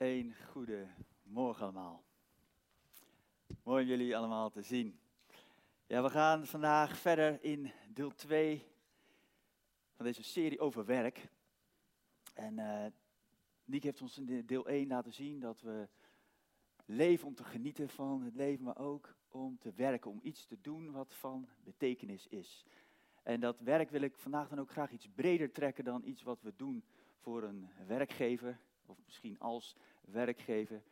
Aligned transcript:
Een 0.00 0.34
goede 0.50 0.86
morgen 1.22 1.62
allemaal. 1.62 2.04
Mooi 3.62 3.82
om 3.82 3.88
jullie 3.88 4.16
allemaal 4.16 4.50
te 4.50 4.62
zien. 4.62 5.00
Ja, 5.86 6.02
we 6.02 6.10
gaan 6.10 6.46
vandaag 6.46 6.98
verder 6.98 7.44
in 7.44 7.72
deel 7.88 8.14
2 8.14 8.66
van 9.96 10.04
deze 10.04 10.22
serie 10.22 10.60
over 10.60 10.84
werk. 10.84 11.28
En 12.34 12.58
uh, 12.58 12.86
Nick 13.64 13.82
heeft 13.82 14.00
ons 14.00 14.18
in 14.18 14.46
deel 14.46 14.66
1 14.68 14.88
laten 14.88 15.12
zien 15.12 15.40
dat 15.40 15.60
we 15.60 15.88
leven 16.84 17.26
om 17.26 17.34
te 17.34 17.44
genieten 17.44 17.88
van 17.88 18.22
het 18.22 18.34
leven, 18.34 18.64
maar 18.64 18.78
ook 18.78 19.14
om 19.28 19.58
te 19.58 19.72
werken, 19.72 20.10
om 20.10 20.20
iets 20.22 20.44
te 20.44 20.60
doen 20.60 20.90
wat 20.90 21.14
van 21.14 21.48
betekenis 21.64 22.26
is. 22.26 22.64
En 23.22 23.40
dat 23.40 23.60
werk 23.60 23.90
wil 23.90 24.02
ik 24.02 24.16
vandaag 24.16 24.48
dan 24.48 24.60
ook 24.60 24.70
graag 24.70 24.90
iets 24.90 25.08
breder 25.08 25.52
trekken 25.52 25.84
dan 25.84 26.04
iets 26.04 26.22
wat 26.22 26.42
we 26.42 26.52
doen 26.56 26.84
voor 27.18 27.42
een 27.42 27.68
werkgever, 27.86 28.60
of 28.86 28.98
misschien 29.04 29.38
als 29.38 29.76
werkgever, 30.00 30.82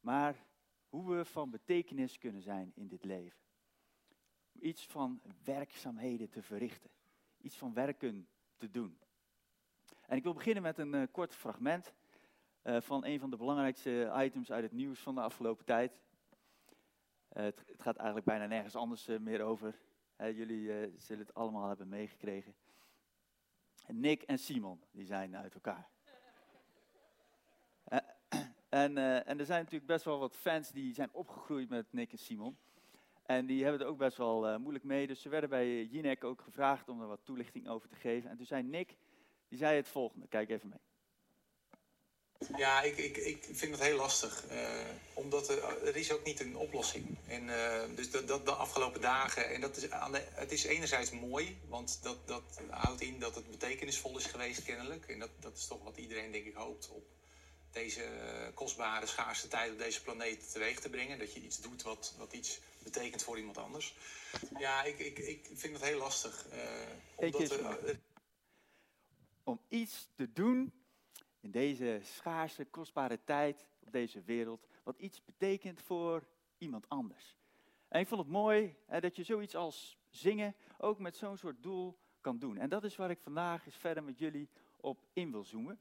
maar 0.00 0.46
hoe 0.88 1.16
we 1.16 1.24
van 1.24 1.50
betekenis 1.50 2.18
kunnen 2.18 2.42
zijn 2.42 2.72
in 2.74 2.88
dit 2.88 3.04
leven. 3.04 3.38
Iets 4.60 4.86
van 4.86 5.20
werkzaamheden 5.44 6.30
te 6.30 6.42
verrichten, 6.42 6.90
iets 7.38 7.56
van 7.56 7.72
werken 7.72 8.28
te 8.56 8.70
doen. 8.70 8.98
En 10.06 10.16
ik 10.16 10.22
wil 10.22 10.32
beginnen 10.32 10.62
met 10.62 10.78
een 10.78 10.94
uh, 10.94 11.02
kort 11.10 11.34
fragment 11.34 11.94
uh, 12.62 12.80
van 12.80 13.04
een 13.04 13.20
van 13.20 13.30
de 13.30 13.36
belangrijkste 13.36 14.12
items 14.16 14.52
uit 14.52 14.62
het 14.62 14.72
nieuws 14.72 15.00
van 15.00 15.14
de 15.14 15.20
afgelopen 15.20 15.64
tijd. 15.64 15.92
Uh, 15.92 17.42
het, 17.42 17.62
het, 17.66 17.82
gaat 17.82 17.96
eigenlijk 17.96 18.26
bijna 18.26 18.46
nergens 18.46 18.76
anders 18.76 19.06
meer 19.06 19.42
over. 19.42 19.78
jullie 20.16 20.92
zullen 20.96 21.26
het 21.26 21.34
allemaal 21.34 21.68
hebben 21.68 21.88
meegekregen. 21.88 22.54
Nick 23.86 24.22
en 24.22 24.38
Simon, 24.38 24.82
die 24.90 25.06
zijn 25.06 25.36
uit 25.36 25.54
elkaar. 25.54 25.90
En, 28.68 28.96
uh, 28.96 29.28
en 29.28 29.38
er 29.38 29.46
zijn 29.46 29.58
natuurlijk 29.58 29.86
best 29.86 30.04
wel 30.04 30.18
wat 30.18 30.36
fans 30.36 30.70
die 30.70 30.94
zijn 30.94 31.08
opgegroeid 31.12 31.68
met 31.68 31.86
Nick 31.90 32.12
en 32.12 32.18
Simon. 32.18 32.56
En 33.26 33.46
die 33.46 33.62
hebben 33.62 33.80
het 33.80 33.88
ook 33.88 33.98
best 33.98 34.16
wel 34.16 34.48
uh, 34.48 34.56
moeilijk 34.56 34.84
mee. 34.84 35.06
Dus 35.06 35.22
ze 35.22 35.28
werden 35.28 35.50
bij 35.50 35.84
Jinek 35.84 36.24
ook 36.24 36.42
gevraagd 36.42 36.88
om 36.88 37.00
er 37.00 37.06
wat 37.06 37.20
toelichting 37.24 37.68
over 37.68 37.88
te 37.88 37.96
geven. 37.96 38.30
En 38.30 38.36
toen 38.36 38.46
zei 38.46 38.62
Nick, 38.62 38.96
die 39.48 39.58
zei 39.58 39.76
het 39.76 39.88
volgende. 39.88 40.26
Kijk 40.28 40.50
even 40.50 40.68
mee. 40.68 40.78
Ja, 42.56 42.82
ik, 42.82 42.96
ik, 42.96 43.16
ik 43.16 43.44
vind 43.52 43.72
het 43.72 43.82
heel 43.82 43.96
lastig. 43.96 44.44
Omdat 45.14 45.48
er, 45.48 45.96
is 45.96 46.12
ook 46.12 46.24
niet 46.24 46.40
een 46.40 46.56
oplossing. 46.56 47.16
En 47.26 47.46
dus 47.94 48.10
dat, 48.10 48.46
de 48.46 48.52
afgelopen 48.52 49.00
dagen. 49.00 49.54
En 49.54 49.60
dat 49.60 49.76
is 49.76 49.90
aan 49.90 50.12
de, 50.12 50.26
het 50.30 50.52
is 50.52 50.64
enerzijds 50.64 51.10
mooi, 51.10 51.58
want 51.68 52.02
dat, 52.02 52.26
dat 52.26 52.60
houdt 52.70 53.00
in 53.00 53.18
dat 53.18 53.34
het 53.34 53.50
betekenisvol 53.50 54.18
is 54.18 54.26
geweest, 54.26 54.64
kennelijk. 54.64 55.08
En 55.08 55.18
dat, 55.18 55.30
dat 55.40 55.56
is 55.56 55.66
toch 55.66 55.84
wat 55.84 55.96
iedereen, 55.96 56.32
denk 56.32 56.44
ik, 56.44 56.54
hoopt 56.54 56.88
op 56.88 57.17
deze 57.72 58.02
kostbare, 58.54 59.06
schaarste 59.06 59.48
tijd 59.48 59.72
op 59.72 59.78
deze 59.78 60.02
planeet 60.02 60.52
teweeg 60.52 60.80
te 60.80 60.90
brengen. 60.90 61.18
Dat 61.18 61.32
je 61.32 61.40
iets 61.40 61.60
doet 61.60 61.82
wat, 61.82 62.14
wat 62.18 62.32
iets 62.32 62.60
betekent 62.82 63.22
voor 63.22 63.38
iemand 63.38 63.58
anders. 63.58 63.94
Ja, 64.58 64.82
ik, 64.82 64.98
ik, 64.98 65.18
ik 65.18 65.48
vind 65.52 65.72
het 65.72 65.84
heel 65.84 65.98
lastig. 65.98 66.46
Omdat 67.16 67.50
er, 67.50 68.00
om 69.42 69.60
iets 69.68 70.08
te 70.14 70.32
doen 70.32 70.72
in 71.40 71.50
deze 71.50 72.00
schaarse, 72.02 72.64
kostbare 72.64 73.18
tijd 73.24 73.66
op 73.78 73.92
deze 73.92 74.22
wereld, 74.22 74.66
wat 74.82 74.98
iets 74.98 75.24
betekent 75.24 75.82
voor 75.82 76.26
iemand 76.58 76.88
anders. 76.88 77.36
En 77.88 78.00
ik 78.00 78.08
vond 78.08 78.20
het 78.20 78.30
mooi 78.30 78.76
hè, 78.86 79.00
dat 79.00 79.16
je 79.16 79.22
zoiets 79.22 79.54
als 79.54 79.98
zingen 80.10 80.54
ook 80.78 80.98
met 80.98 81.16
zo'n 81.16 81.36
soort 81.36 81.62
doel 81.62 81.98
kan 82.20 82.38
doen. 82.38 82.56
En 82.56 82.68
dat 82.68 82.84
is 82.84 82.96
waar 82.96 83.10
ik 83.10 83.20
vandaag 83.20 83.66
eens 83.66 83.76
verder 83.76 84.04
met 84.04 84.18
jullie 84.18 84.48
op 84.76 85.06
in 85.12 85.30
wil 85.30 85.44
zoomen. 85.44 85.80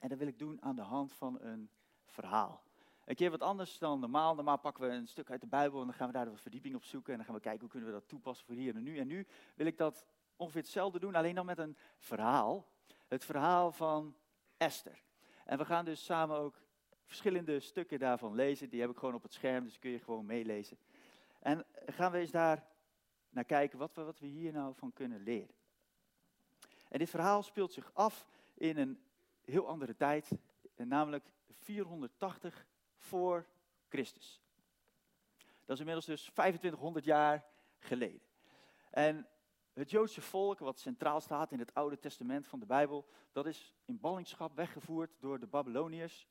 En 0.00 0.08
dat 0.08 0.18
wil 0.18 0.26
ik 0.26 0.38
doen 0.38 0.62
aan 0.62 0.76
de 0.76 0.82
hand 0.82 1.12
van 1.12 1.40
een 1.40 1.70
verhaal. 2.06 2.62
Een 3.04 3.14
keer 3.14 3.30
wat 3.30 3.42
anders 3.42 3.78
dan 3.78 4.00
normaal. 4.00 4.34
Normaal 4.34 4.58
pakken 4.58 4.88
we 4.88 4.94
een 4.94 5.06
stuk 5.06 5.30
uit 5.30 5.40
de 5.40 5.46
Bijbel 5.46 5.80
en 5.80 5.86
dan 5.86 5.94
gaan 5.94 6.06
we 6.06 6.12
daar 6.12 6.30
wat 6.30 6.40
verdieping 6.40 6.74
op 6.74 6.84
zoeken. 6.84 7.10
En 7.12 7.16
dan 7.16 7.26
gaan 7.26 7.34
we 7.34 7.40
kijken 7.40 7.60
hoe 7.60 7.70
kunnen 7.70 7.88
we 7.88 7.94
dat 7.94 8.08
toepassen 8.08 8.46
voor 8.46 8.54
hier 8.54 8.74
en 8.74 8.82
nu. 8.82 8.98
En 8.98 9.06
nu 9.06 9.26
wil 9.54 9.66
ik 9.66 9.76
dat 9.76 10.06
ongeveer 10.36 10.60
hetzelfde 10.60 10.98
doen, 10.98 11.14
alleen 11.14 11.34
dan 11.34 11.46
met 11.46 11.58
een 11.58 11.76
verhaal. 11.98 12.66
Het 13.08 13.24
verhaal 13.24 13.72
van 13.72 14.16
Esther. 14.56 15.02
En 15.44 15.58
we 15.58 15.64
gaan 15.64 15.84
dus 15.84 16.04
samen 16.04 16.36
ook 16.36 16.60
verschillende 17.04 17.60
stukken 17.60 17.98
daarvan 17.98 18.34
lezen. 18.34 18.68
Die 18.68 18.80
heb 18.80 18.90
ik 18.90 18.96
gewoon 18.96 19.14
op 19.14 19.22
het 19.22 19.32
scherm, 19.32 19.64
dus 19.64 19.78
kun 19.78 19.90
je 19.90 19.98
gewoon 19.98 20.26
meelezen. 20.26 20.78
En 21.40 21.64
gaan 21.86 22.12
we 22.12 22.18
eens 22.18 22.30
daar 22.30 22.66
naar 23.30 23.44
kijken 23.44 23.78
wat 23.78 23.94
we, 23.94 24.02
wat 24.02 24.18
we 24.18 24.26
hier 24.26 24.52
nou 24.52 24.74
van 24.74 24.92
kunnen 24.92 25.22
leren. 25.22 25.54
En 26.88 26.98
dit 26.98 27.10
verhaal 27.10 27.42
speelt 27.42 27.72
zich 27.72 27.90
af 27.94 28.26
in 28.54 28.76
een 28.76 28.98
heel 29.48 29.66
andere 29.66 29.96
tijd, 29.96 30.30
namelijk 30.76 31.30
480 31.48 32.66
voor 32.96 33.46
Christus. 33.88 34.42
Dat 35.36 35.74
is 35.74 35.78
inmiddels 35.78 36.06
dus 36.06 36.22
2500 36.22 37.04
jaar 37.04 37.44
geleden. 37.78 38.20
En 38.90 39.28
het 39.72 39.90
Joodse 39.90 40.20
volk, 40.20 40.58
wat 40.58 40.78
centraal 40.78 41.20
staat 41.20 41.52
in 41.52 41.58
het 41.58 41.74
Oude 41.74 41.98
Testament 41.98 42.46
van 42.46 42.58
de 42.60 42.66
Bijbel, 42.66 43.06
dat 43.32 43.46
is 43.46 43.74
in 43.84 44.00
ballingschap 44.00 44.56
weggevoerd 44.56 45.10
door 45.20 45.40
de 45.40 45.46
Babyloniërs. 45.46 46.28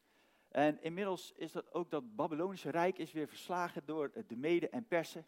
En 0.48 0.82
inmiddels 0.82 1.34
is 1.36 1.52
dat 1.52 1.74
ook 1.74 1.90
dat 1.90 2.16
Babylonische 2.16 2.70
rijk 2.70 2.98
is 2.98 3.12
weer 3.12 3.28
verslagen 3.28 3.86
door 3.86 4.12
de 4.28 4.36
Mede 4.36 4.70
en 4.70 4.88
Persen. 4.88 5.26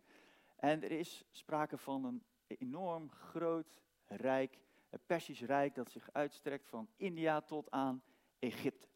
En 0.56 0.84
er 0.84 0.92
is 0.92 1.26
sprake 1.32 1.78
van 1.78 2.06
een 2.06 2.24
enorm 2.48 3.12
groot 3.12 3.82
rijk 4.06 4.60
het 4.90 5.06
Persisch 5.06 5.42
Rijk 5.42 5.76
dat 5.76 5.92
zich 5.92 6.10
uitstrekt 6.12 6.68
van 6.68 6.90
India 6.96 7.42
tot 7.42 7.72
aan 7.72 8.04
Egypte. 8.40 8.88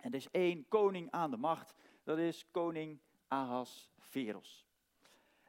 En 0.00 0.10
er 0.10 0.16
is 0.16 0.30
één 0.30 0.68
koning 0.68 1.10
aan 1.10 1.30
de 1.30 1.36
macht, 1.36 1.74
dat 2.02 2.18
is 2.18 2.50
koning 2.50 3.00
Ahasveros. 3.28 4.66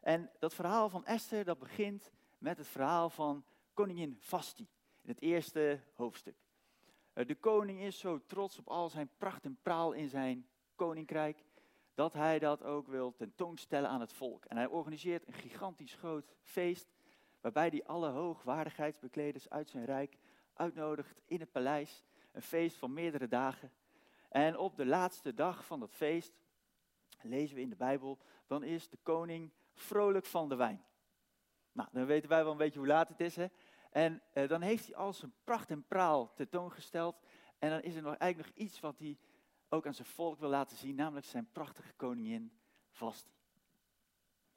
En 0.02 0.32
dat 0.40 0.54
verhaal 0.54 0.90
van 0.90 1.06
Esther, 1.06 1.46
dat 1.46 1.60
begint 1.60 2.12
met 2.38 2.58
het 2.58 2.68
verhaal 2.68 3.10
van 3.10 3.46
koningin 3.74 4.18
Vasti, 4.20 4.68
in 5.02 5.10
het 5.10 5.22
eerste 5.22 5.80
hoofdstuk. 5.94 6.36
Eh, 7.14 7.28
de 7.28 7.36
koning 7.36 7.80
is 7.80 8.00
zo 8.00 8.26
trots 8.26 8.60
op 8.60 8.68
al 8.68 8.90
zijn 8.90 9.10
pracht 9.18 9.46
en 9.46 9.58
praal 9.62 9.92
in 9.92 10.10
zijn 10.10 10.48
koninkrijk, 10.76 11.44
dat 11.94 12.14
hij 12.14 12.40
dat 12.40 12.64
ook 12.64 12.88
wil 12.88 13.14
tentoonstellen 13.16 13.90
aan 13.90 14.00
het 14.00 14.14
volk. 14.14 14.46
En 14.46 14.58
hij 14.58 14.68
organiseert 14.68 15.28
een 15.28 15.34
gigantisch 15.34 15.94
groot 15.94 16.36
feest 16.42 16.92
waarbij 17.42 17.68
hij 17.68 17.84
alle 17.86 18.10
hoogwaardigheidsbekleders 18.10 19.50
uit 19.50 19.70
zijn 19.70 19.86
rijk 19.86 20.18
uitnodigt 20.54 21.22
in 21.26 21.40
het 21.40 21.52
paleis. 21.52 22.04
Een 22.32 22.42
feest 22.42 22.78
van 22.78 22.94
meerdere 22.94 23.28
dagen. 23.28 23.72
En 24.30 24.58
op 24.58 24.76
de 24.76 24.86
laatste 24.86 25.34
dag 25.34 25.66
van 25.66 25.80
dat 25.80 25.94
feest, 25.94 26.34
lezen 27.22 27.56
we 27.56 27.62
in 27.62 27.70
de 27.70 27.76
Bijbel, 27.76 28.18
dan 28.48 28.64
is 28.64 28.90
de 28.90 28.98
koning 29.04 29.52
vrolijk 29.74 30.26
van 30.26 30.50
de 30.50 30.56
wijn. 30.56 30.86
Nou, 31.72 31.90
dan 31.92 32.06
weten 32.06 32.30
wij 32.30 32.44
wel 32.44 32.52
een 32.52 32.58
beetje 32.58 32.80
hoe 32.80 32.88
laat 32.88 33.10
het 33.10 33.20
is. 33.20 33.36
Hè? 33.36 33.48
En 33.92 34.22
eh, 34.34 34.48
dan 34.48 34.62
heeft 34.62 34.86
hij 34.86 34.96
al 34.96 35.14
zijn 35.14 35.34
pracht 35.44 35.70
en 35.70 35.86
praal 35.88 36.34
tentoongesteld. 36.34 37.16
En 37.60 37.70
dan 37.70 37.82
is 37.82 37.96
er 37.96 38.02
nog, 38.02 38.16
eigenlijk 38.16 38.56
nog 38.56 38.66
iets 38.68 38.80
wat 38.80 39.00
hij 39.00 39.18
ook 39.70 39.86
aan 39.86 39.94
zijn 39.94 40.08
volk 40.08 40.40
wil 40.40 40.50
laten 40.50 40.78
zien, 40.78 40.96
namelijk 40.96 41.26
zijn 41.26 41.52
prachtige 41.52 41.94
koningin 41.94 42.52
Vasti. 42.92 43.32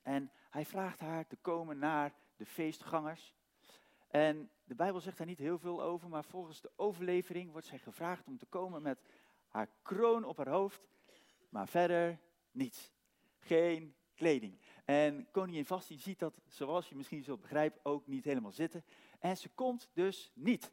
En 0.03 0.31
hij 0.51 0.67
vraagt 0.67 1.01
haar 1.01 1.27
te 1.27 1.37
komen 1.37 1.79
naar 1.79 2.15
de 2.37 2.47
feestgangers. 2.47 3.35
En 4.09 4.51
de 4.65 4.75
Bijbel 4.75 5.01
zegt 5.01 5.19
daar 5.19 5.27
niet 5.27 5.39
heel 5.39 5.59
veel 5.59 5.83
over, 5.83 6.09
maar 6.09 6.25
volgens 6.25 6.61
de 6.61 6.71
overlevering 6.77 7.51
wordt 7.53 7.67
zij 7.67 7.79
gevraagd 7.79 8.27
om 8.27 8.39
te 8.39 8.47
komen 8.47 8.83
met 8.83 9.03
haar 9.49 9.69
kroon 9.83 10.25
op 10.25 10.37
haar 10.37 10.49
hoofd, 10.49 10.87
maar 11.49 11.69
verder 11.69 12.19
niets. 12.51 12.93
Geen 13.39 13.95
kleding. 14.15 14.59
En 14.85 15.31
koningin 15.31 15.65
Vasti 15.65 15.99
ziet 15.99 16.19
dat, 16.19 16.41
zoals 16.47 16.89
je 16.89 16.97
misschien 16.97 17.23
zult 17.23 17.41
begrijpen, 17.41 17.81
ook 17.83 18.07
niet 18.07 18.25
helemaal 18.25 18.53
zitten. 18.53 18.85
En 19.19 19.37
ze 19.37 19.49
komt 19.49 19.89
dus 19.93 20.31
niet. 20.35 20.73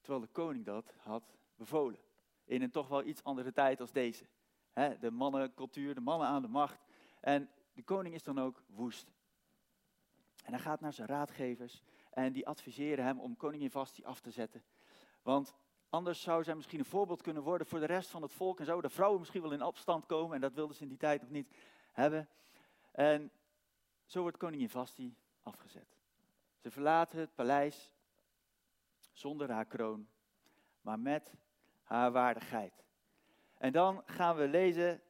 Terwijl 0.00 0.20
de 0.20 0.32
koning 0.32 0.64
dat 0.64 0.94
had 0.98 1.36
bevolen. 1.56 1.98
In 2.44 2.62
een 2.62 2.70
toch 2.70 2.88
wel 2.88 3.04
iets 3.04 3.24
andere 3.24 3.52
tijd 3.52 3.80
als 3.80 3.92
deze. 3.92 4.26
de 5.00 5.10
mannencultuur, 5.10 5.94
de 5.94 6.00
mannen 6.00 6.28
aan 6.28 6.42
de 6.42 6.48
macht. 6.48 6.84
En 7.20 7.50
de 7.72 7.82
koning 7.82 8.14
is 8.14 8.22
dan 8.22 8.38
ook 8.38 8.62
woest. 8.66 9.12
En 10.48 10.54
hij 10.54 10.62
gaat 10.62 10.80
naar 10.80 10.92
zijn 10.92 11.08
raadgevers 11.08 11.82
en 12.10 12.32
die 12.32 12.46
adviseren 12.46 13.04
hem 13.04 13.20
om 13.20 13.36
koningin 13.36 13.70
Vasti 13.70 14.04
af 14.04 14.20
te 14.20 14.30
zetten. 14.30 14.62
Want 15.22 15.54
anders 15.88 16.20
zou 16.22 16.44
zij 16.44 16.54
misschien 16.54 16.78
een 16.78 16.84
voorbeeld 16.84 17.22
kunnen 17.22 17.42
worden 17.42 17.66
voor 17.66 17.78
de 17.78 17.86
rest 17.86 18.10
van 18.10 18.22
het 18.22 18.32
volk 18.32 18.58
en 18.58 18.64
zouden 18.64 18.88
de 18.90 18.96
vrouwen 18.96 19.18
misschien 19.18 19.42
wel 19.42 19.52
in 19.52 19.62
opstand 19.62 20.06
komen 20.06 20.34
en 20.34 20.40
dat 20.40 20.52
wilden 20.52 20.76
ze 20.76 20.82
in 20.82 20.88
die 20.88 20.98
tijd 20.98 21.20
nog 21.20 21.30
niet 21.30 21.54
hebben. 21.92 22.28
En 22.92 23.30
zo 24.06 24.20
wordt 24.20 24.36
koningin 24.36 24.68
Vasti 24.68 25.16
afgezet. 25.42 25.96
Ze 26.58 26.70
verlaten 26.70 27.18
het 27.18 27.34
paleis 27.34 27.92
zonder 29.12 29.50
haar 29.50 29.66
kroon, 29.66 30.08
maar 30.80 30.98
met 30.98 31.32
haar 31.82 32.12
waardigheid. 32.12 32.84
En 33.54 33.72
dan 33.72 34.02
gaan 34.06 34.36
we 34.36 34.48
lezen 34.48 35.02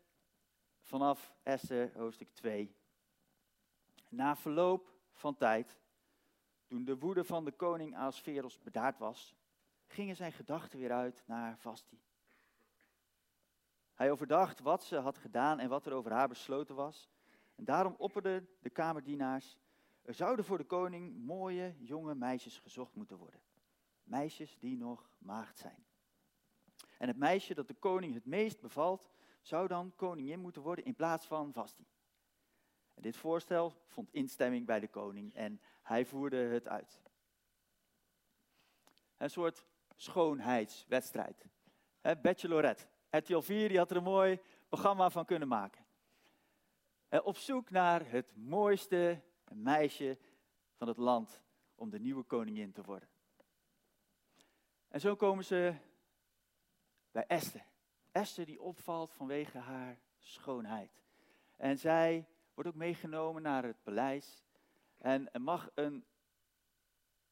vanaf 0.82 1.34
Esther 1.42 1.90
hoofdstuk 1.96 2.28
2. 2.32 2.74
Na 4.08 4.36
verloop 4.36 4.96
van 5.18 5.36
tijd, 5.36 5.78
toen 6.66 6.84
de 6.84 6.98
woede 6.98 7.24
van 7.24 7.44
de 7.44 7.52
koning 7.52 7.96
Asveros 7.96 8.58
bedaard 8.58 8.98
was, 8.98 9.36
gingen 9.86 10.16
zijn 10.16 10.32
gedachten 10.32 10.78
weer 10.78 10.92
uit 10.92 11.22
naar 11.26 11.58
Vasti. 11.58 12.00
Hij 13.94 14.10
overdacht 14.10 14.60
wat 14.60 14.84
ze 14.84 14.96
had 14.96 15.18
gedaan 15.18 15.58
en 15.58 15.68
wat 15.68 15.86
er 15.86 15.92
over 15.92 16.12
haar 16.12 16.28
besloten 16.28 16.74
was. 16.74 17.10
En 17.54 17.64
daarom 17.64 17.94
opperden 17.98 18.48
de 18.60 18.70
kamerdienaars, 18.70 19.58
er 20.02 20.14
zouden 20.14 20.44
voor 20.44 20.58
de 20.58 20.64
koning 20.64 21.24
mooie 21.24 21.74
jonge 21.78 22.14
meisjes 22.14 22.58
gezocht 22.58 22.94
moeten 22.94 23.16
worden. 23.16 23.40
Meisjes 24.04 24.58
die 24.58 24.76
nog 24.76 25.10
maagd 25.18 25.58
zijn. 25.58 25.86
En 26.98 27.08
het 27.08 27.16
meisje 27.16 27.54
dat 27.54 27.68
de 27.68 27.74
koning 27.74 28.14
het 28.14 28.26
meest 28.26 28.60
bevalt, 28.60 29.10
zou 29.40 29.68
dan 29.68 29.92
koningin 29.96 30.40
moeten 30.40 30.62
worden 30.62 30.84
in 30.84 30.94
plaats 30.94 31.26
van 31.26 31.52
Vasti. 31.52 31.86
Dit 33.00 33.16
voorstel 33.16 33.72
vond 33.86 34.12
instemming 34.12 34.66
bij 34.66 34.80
de 34.80 34.88
koning 34.88 35.34
en 35.34 35.60
hij 35.82 36.04
voerde 36.04 36.36
het 36.36 36.68
uit. 36.68 37.00
Een 39.16 39.30
soort 39.30 39.64
schoonheidswedstrijd. 39.96 41.44
Bachelorette. 42.22 42.86
RTL 43.10 43.40
4 43.40 43.68
die 43.68 43.78
had 43.78 43.90
er 43.90 43.96
een 43.96 44.02
mooi 44.02 44.40
programma 44.68 45.10
van 45.10 45.24
kunnen 45.24 45.48
maken. 45.48 45.84
Op 47.22 47.36
zoek 47.36 47.70
naar 47.70 48.10
het 48.10 48.36
mooiste 48.36 49.22
meisje 49.52 50.18
van 50.76 50.88
het 50.88 50.96
land 50.96 51.42
om 51.74 51.90
de 51.90 52.00
nieuwe 52.00 52.22
koningin 52.22 52.72
te 52.72 52.82
worden. 52.82 53.08
En 54.88 55.00
zo 55.00 55.16
komen 55.16 55.44
ze 55.44 55.74
bij 57.10 57.26
Esther. 57.26 57.64
Esther 58.12 58.46
die 58.46 58.60
opvalt 58.60 59.12
vanwege 59.12 59.58
haar 59.58 59.98
schoonheid. 60.18 61.02
En 61.56 61.78
zij 61.78 62.26
wordt 62.58 62.72
ook 62.72 62.82
meegenomen 62.82 63.42
naar 63.42 63.64
het 63.64 63.82
paleis 63.82 64.42
en 64.98 65.30
mag 65.40 65.70
een 65.74 66.04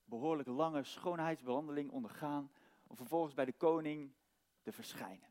behoorlijk 0.05 0.49
lange 0.49 0.85
schoonheidsbehandeling 0.85 1.91
ondergaan 1.91 2.51
om 2.87 2.97
vervolgens 2.97 3.35
bij 3.35 3.45
de 3.45 3.53
koning 3.53 4.13
te 4.63 4.73
verschijnen. 4.73 5.29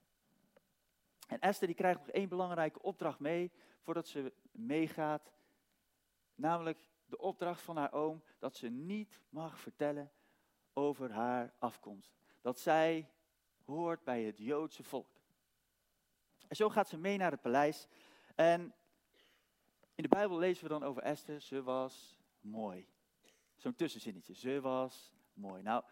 En 1.27 1.39
Esther 1.39 1.67
die 1.67 1.75
krijgt 1.75 1.99
nog 1.99 2.09
één 2.09 2.29
belangrijke 2.29 2.81
opdracht 2.81 3.19
mee 3.19 3.51
voordat 3.79 4.07
ze 4.07 4.33
meegaat, 4.51 5.33
namelijk 6.35 6.89
de 7.05 7.17
opdracht 7.17 7.61
van 7.61 7.77
haar 7.77 7.93
oom 7.93 8.23
dat 8.39 8.55
ze 8.55 8.67
niet 8.67 9.21
mag 9.29 9.59
vertellen 9.59 10.11
over 10.73 11.11
haar 11.11 11.53
afkomst. 11.59 12.15
Dat 12.41 12.59
zij 12.59 13.11
hoort 13.65 14.03
bij 14.03 14.23
het 14.23 14.37
Joodse 14.37 14.83
volk. 14.83 15.21
En 16.47 16.55
zo 16.55 16.69
gaat 16.69 16.87
ze 16.87 16.97
mee 16.97 17.17
naar 17.17 17.31
het 17.31 17.41
paleis. 17.41 17.87
En 18.35 18.73
in 19.95 20.03
de 20.03 20.09
Bijbel 20.09 20.37
lezen 20.37 20.63
we 20.63 20.69
dan 20.69 20.83
over 20.83 21.01
Esther, 21.01 21.41
ze 21.41 21.63
was 21.63 22.19
mooi. 22.41 22.87
Zo'n 23.55 23.75
tussenzinnetje, 23.75 24.33
ze 24.33 24.61
was 24.61 25.13
mooi. 25.33 25.61
Nou, 25.61 25.83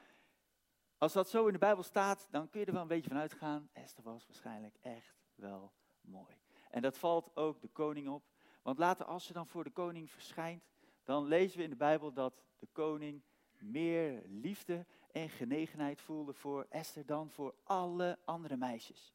als 0.97 1.13
dat 1.13 1.29
zo 1.29 1.45
in 1.45 1.53
de 1.53 1.59
Bijbel 1.59 1.83
staat, 1.83 2.27
dan 2.31 2.49
kun 2.49 2.59
je 2.59 2.65
er 2.65 2.73
wel 2.73 2.81
een 2.81 2.87
beetje 2.87 3.09
van 3.09 3.19
uitgaan. 3.19 3.69
Esther 3.73 4.03
was 4.03 4.25
waarschijnlijk 4.25 4.77
echt 4.81 5.15
wel 5.35 5.73
mooi. 6.01 6.35
En 6.69 6.81
dat 6.81 6.97
valt 6.97 7.35
ook 7.35 7.61
de 7.61 7.67
koning 7.67 8.07
op. 8.07 8.23
Want 8.61 8.77
later, 8.77 9.05
als 9.05 9.25
ze 9.25 9.33
dan 9.33 9.47
voor 9.47 9.63
de 9.63 9.69
koning 9.69 10.11
verschijnt, 10.11 10.63
dan 11.03 11.25
lezen 11.25 11.57
we 11.57 11.63
in 11.63 11.69
de 11.69 11.75
Bijbel 11.75 12.13
dat 12.13 12.43
de 12.59 12.67
koning 12.71 13.23
meer 13.59 14.23
liefde 14.25 14.85
en 15.11 15.29
genegenheid 15.29 16.01
voelde 16.01 16.33
voor 16.33 16.65
Esther 16.69 17.05
dan 17.05 17.29
voor 17.29 17.55
alle 17.63 18.19
andere 18.25 18.57
meisjes. 18.57 19.13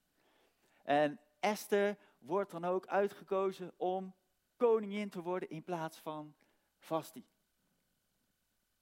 En 0.83 1.21
Esther 1.41 1.99
wordt 2.19 2.51
dan 2.51 2.65
ook 2.65 2.87
uitgekozen 2.87 3.73
om 3.77 4.15
koningin 4.59 5.11
te 5.11 5.23
worden 5.23 5.51
in 5.51 5.65
plaats 5.65 5.99
van 5.99 6.35
Vasti. 6.79 7.27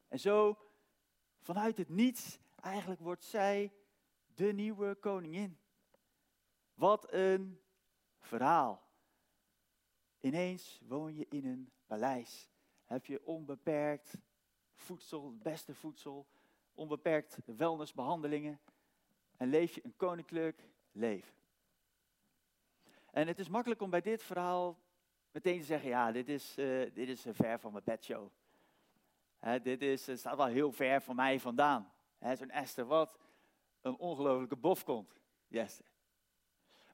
En 0.09 0.21
zo, 0.21 0.59
vanuit 1.41 1.77
het 1.77 1.89
niets, 1.89 2.39
eigenlijk 2.61 3.01
wordt 3.01 3.25
zij 3.25 3.73
de 4.35 4.53
nieuwe 4.53 4.95
koningin. 4.95 5.59
Wat 6.75 7.13
een 7.13 7.61
verhaal. 8.21 8.85
Ineens 10.21 10.81
woon 10.83 11.15
je 11.15 11.27
in 11.29 11.47
een 11.47 11.71
paleis. 11.87 12.49
Heb 12.85 13.07
je 13.07 13.27
onbeperkt 13.27 14.19
voedsel, 14.75 15.27
het 15.27 15.43
beste 15.43 15.75
voedsel, 15.75 16.27
onbeperkt 16.75 17.39
wellnessbehandelingen 17.45 18.61
en 19.37 19.49
leef 19.49 19.75
je 19.75 19.85
een 19.85 19.97
koninklijk 19.97 20.69
leven. 20.93 21.35
En 23.11 23.27
het 23.27 23.39
is 23.39 23.49
makkelijk 23.49 23.81
om 23.81 23.91
bij 23.91 24.01
dit 24.01 24.23
verhaal 24.23 24.79
meteen 25.37 25.61
te 25.61 25.67
zeggen, 25.67 25.89
ja, 25.89 26.13
dit 26.13 26.29
is, 26.29 26.59
uh, 26.59 26.91
dit 26.93 27.09
is 27.09 27.25
ver 27.33 27.59
van 27.59 27.73
mijn 27.73 27.85
bedshow. 27.85 28.29
Hè, 29.39 29.61
dit 29.61 29.83
is, 29.83 30.07
het 30.07 30.19
staat 30.19 30.37
wel 30.37 30.47
heel 30.47 30.73
ver 30.73 31.03
van 31.03 31.17
mij 31.17 31.41
vandaan. 31.41 31.93
Zo'n 32.21 32.51
Esther, 32.51 32.85
wat 32.85 33.19
een 33.81 33.97
ongelofelijke 33.97 34.57
bof 34.57 34.85
komt, 34.85 35.21
Esther. 35.51 35.87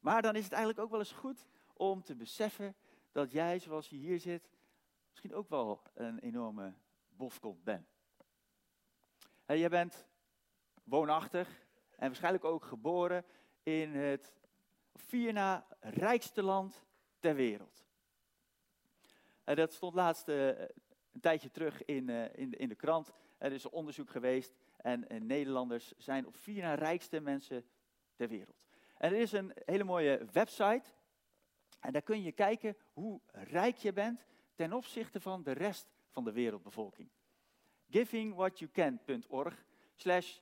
Maar 0.00 0.22
dan 0.22 0.36
is 0.36 0.44
het 0.44 0.52
eigenlijk 0.52 0.82
ook 0.82 0.90
wel 0.90 0.98
eens 0.98 1.12
goed 1.12 1.48
om 1.72 2.02
te 2.02 2.14
beseffen 2.14 2.74
dat 3.12 3.32
jij, 3.32 3.58
zoals 3.58 3.88
je 3.88 3.96
hier 3.96 4.20
zit, 4.20 4.50
misschien 5.10 5.34
ook 5.34 5.48
wel 5.48 5.82
een 5.94 6.18
enorme 6.18 6.74
bofkont 7.08 7.64
bent. 7.64 7.88
jij 9.46 9.68
bent 9.68 10.06
woonachtig 10.84 11.48
en 11.96 12.06
waarschijnlijk 12.06 12.44
ook 12.44 12.64
geboren 12.64 13.24
in 13.62 13.94
het 13.94 14.32
vier 14.94 15.32
na 15.32 15.66
rijkste 15.80 16.42
land 16.42 16.84
ter 17.18 17.34
wereld. 17.34 17.90
Dat 19.54 19.72
stond 19.72 19.94
laatst 19.94 20.28
uh, 20.28 20.46
een 21.12 21.20
tijdje 21.20 21.50
terug 21.50 21.84
in, 21.84 22.08
uh, 22.08 22.24
in, 22.34 22.52
in 22.52 22.68
de 22.68 22.74
krant. 22.74 23.10
Er 23.38 23.52
is 23.52 23.64
een 23.64 23.70
onderzoek 23.70 24.10
geweest 24.10 24.54
en 24.76 25.04
uh, 25.08 25.20
Nederlanders 25.20 25.92
zijn 25.96 26.26
op 26.26 26.36
vier 26.36 26.62
na 26.62 26.74
rijkste 26.74 27.20
mensen 27.20 27.64
ter 28.14 28.28
wereld. 28.28 28.62
En 28.96 29.12
er 29.12 29.20
is 29.20 29.32
een 29.32 29.52
hele 29.64 29.84
mooie 29.84 30.26
website. 30.32 30.90
En 31.80 31.92
daar 31.92 32.02
kun 32.02 32.22
je 32.22 32.32
kijken 32.32 32.76
hoe 32.92 33.20
rijk 33.32 33.76
je 33.76 33.92
bent 33.92 34.26
ten 34.54 34.72
opzichte 34.72 35.20
van 35.20 35.42
de 35.42 35.52
rest 35.52 35.86
van 36.08 36.24
de 36.24 36.32
wereldbevolking. 36.32 37.08
givingwhatyoucan.org 37.90 39.64
slash 39.94 40.38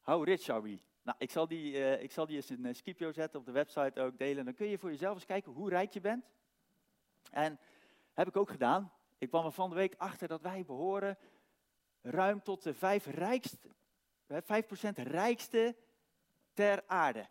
how 0.00 0.24
rich 0.24 0.48
are 0.48 0.62
we? 0.62 0.78
Nou, 1.02 1.18
ik 1.18 1.30
zal 1.30 1.46
die, 1.46 1.72
uh, 1.72 2.02
ik 2.02 2.12
zal 2.12 2.26
die 2.26 2.36
eens 2.36 2.50
in 2.50 2.64
een 2.64 2.74
Skipio 2.74 3.12
zetten, 3.12 3.40
op 3.40 3.46
de 3.46 3.52
website 3.52 4.00
ook 4.00 4.18
delen. 4.18 4.44
Dan 4.44 4.54
kun 4.54 4.66
je 4.66 4.78
voor 4.78 4.90
jezelf 4.90 5.14
eens 5.14 5.24
kijken 5.24 5.52
hoe 5.52 5.68
rijk 5.68 5.92
je 5.92 6.00
bent. 6.00 6.24
En 7.30 7.58
heb 8.16 8.28
ik 8.28 8.36
ook 8.36 8.50
gedaan. 8.50 8.92
Ik 9.18 9.28
kwam 9.28 9.44
er 9.44 9.52
van 9.52 9.68
de 9.68 9.76
week 9.76 9.94
achter 9.96 10.28
dat 10.28 10.40
wij 10.40 10.64
behoren 10.64 11.18
ruim 12.02 12.42
tot 12.42 12.62
de 12.62 12.74
vijf 12.74 13.06
rijkste, 13.06 13.58
5% 14.32 14.36
rijkste 14.94 15.76
ter 16.52 16.84
aarde. 16.86 17.28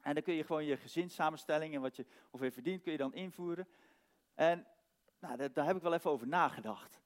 En 0.00 0.14
dan 0.14 0.22
kun 0.22 0.34
je 0.34 0.44
gewoon 0.44 0.64
je 0.64 0.76
gezinssamenstelling 0.76 1.74
en 1.74 1.80
wat 1.80 1.96
je 1.96 2.06
ongeveer 2.30 2.52
verdient, 2.52 2.82
kun 2.82 2.92
je 2.92 2.98
dan 2.98 3.14
invoeren. 3.14 3.68
En 4.34 4.66
nou, 5.18 5.52
daar, 5.52 5.66
heb 5.66 5.76
ik 5.76 5.82
wel 5.82 5.94
even 5.94 6.10
over 6.10 6.26
nagedacht. 6.26 7.00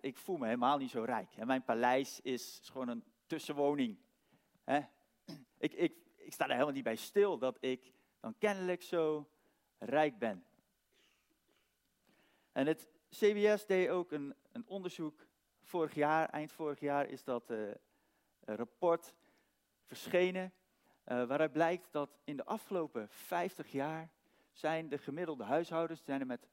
ik 0.00 0.16
voel 0.16 0.36
me 0.36 0.44
helemaal 0.44 0.78
niet 0.78 0.90
zo 0.90 1.02
rijk. 1.02 1.44
mijn 1.44 1.64
paleis 1.64 2.20
is 2.20 2.60
gewoon 2.62 2.88
een 2.88 3.04
tussenwoning. 3.26 3.98
ik, 5.58 5.72
ik, 5.72 5.96
ik 6.16 6.32
sta 6.32 6.44
er 6.44 6.50
helemaal 6.50 6.72
niet 6.72 6.84
bij 6.84 6.96
stil 6.96 7.38
dat 7.38 7.56
ik 7.60 7.92
dan 8.20 8.38
kennelijk 8.38 8.82
zo 8.82 9.28
rijk 9.78 10.18
ben. 10.18 10.44
En 12.54 12.66
het 12.66 12.88
CBS 13.10 13.66
deed 13.66 13.88
ook 13.88 14.12
een, 14.12 14.34
een 14.52 14.66
onderzoek 14.66 15.26
vorig 15.62 15.94
jaar, 15.94 16.28
eind 16.28 16.52
vorig 16.52 16.80
jaar 16.80 17.06
is 17.06 17.24
dat 17.24 17.50
uh, 17.50 17.70
rapport 18.44 19.14
verschenen. 19.84 20.52
Uh, 21.06 21.26
waaruit 21.26 21.52
blijkt 21.52 21.92
dat 21.92 22.18
in 22.24 22.36
de 22.36 22.44
afgelopen 22.44 23.08
50 23.08 23.72
jaar 23.72 24.10
zijn 24.52 24.88
de 24.88 24.98
gemiddelde 24.98 25.44
huishoudens 25.44 26.04
zijn 26.04 26.20
er 26.20 26.26
met 26.26 26.46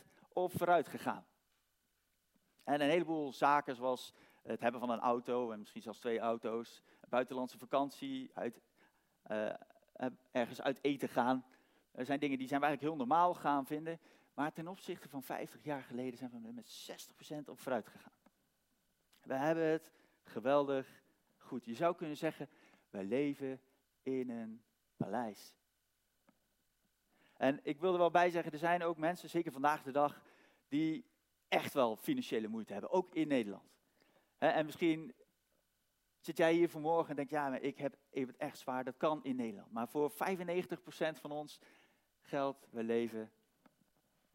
60% 0.00 0.04
op 0.32 0.52
vooruit 0.56 0.88
gegaan. 0.88 1.26
En 2.64 2.80
een 2.80 2.90
heleboel 2.90 3.32
zaken 3.32 3.76
zoals 3.76 4.14
het 4.42 4.60
hebben 4.60 4.80
van 4.80 4.90
een 4.90 5.00
auto 5.00 5.50
en 5.50 5.58
misschien 5.58 5.82
zelfs 5.82 5.98
twee 5.98 6.18
auto's, 6.18 6.82
buitenlandse 7.08 7.58
vakantie, 7.58 8.30
uit, 8.34 8.62
uh, 9.30 9.52
ergens 10.30 10.62
uit 10.62 10.78
eten 10.82 11.08
gaan. 11.08 11.44
Er 11.92 12.04
zijn 12.04 12.20
dingen 12.20 12.38
die 12.38 12.48
zijn 12.48 12.60
we 12.60 12.66
eigenlijk 12.66 12.96
heel 12.96 13.06
normaal 13.06 13.34
gaan 13.34 13.66
vinden. 13.66 14.00
Maar 14.36 14.52
ten 14.52 14.68
opzichte 14.68 15.08
van 15.08 15.22
50 15.22 15.64
jaar 15.64 15.82
geleden 15.82 16.18
zijn 16.18 16.30
we 16.30 16.52
met 16.52 16.88
60% 17.44 17.44
op 17.44 17.60
vooruit 17.60 17.88
gegaan. 17.88 18.12
We 19.22 19.34
hebben 19.34 19.64
het 19.64 19.92
geweldig 20.22 21.02
goed. 21.36 21.64
Je 21.64 21.74
zou 21.74 21.96
kunnen 21.96 22.16
zeggen, 22.16 22.48
wij 22.90 23.04
leven 23.04 23.60
in 24.02 24.30
een 24.30 24.62
paleis. 24.96 25.54
En 27.36 27.60
ik 27.62 27.80
wil 27.80 27.92
er 27.92 27.98
wel 27.98 28.10
bij 28.10 28.30
zeggen, 28.30 28.52
er 28.52 28.58
zijn 28.58 28.82
ook 28.82 28.96
mensen, 28.96 29.28
zeker 29.30 29.52
vandaag 29.52 29.82
de 29.82 29.90
dag, 29.90 30.22
die 30.68 31.04
echt 31.48 31.72
wel 31.72 31.96
financiële 31.96 32.48
moeite 32.48 32.72
hebben, 32.72 32.90
ook 32.90 33.14
in 33.14 33.28
Nederland. 33.28 33.70
En 34.38 34.64
misschien 34.64 35.14
zit 36.20 36.36
jij 36.36 36.52
hier 36.52 36.68
vanmorgen 36.68 37.10
en 37.10 37.16
denkt, 37.16 37.30
ja, 37.30 37.48
maar 37.48 37.62
ik 37.62 37.78
heb 37.78 37.96
het 38.10 38.36
echt 38.36 38.58
zwaar, 38.58 38.84
dat 38.84 38.96
kan 38.96 39.24
in 39.24 39.36
Nederland. 39.36 39.72
Maar 39.72 39.88
voor 39.88 40.12
95% 40.12 40.14
van 41.20 41.30
ons 41.30 41.60
geldt, 42.20 42.66
we 42.70 42.82
leven 42.82 43.30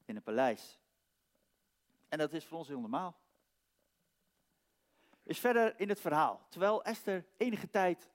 in 0.06 0.16
een 0.16 0.24
paleis. 0.24 0.80
En 2.08 2.18
dat 2.18 2.34
is 2.34 2.46
voor 2.46 2.58
ons 2.58 2.68
heel 2.68 2.80
normaal. 2.80 3.20
Is 5.24 5.40
verder 5.40 5.80
in 5.80 5.90
het 5.90 6.00
verhaal. 6.00 6.46
Terwijl 6.50 6.84
Esther 6.84 7.26
enige 7.38 7.70
tijd 7.70 8.10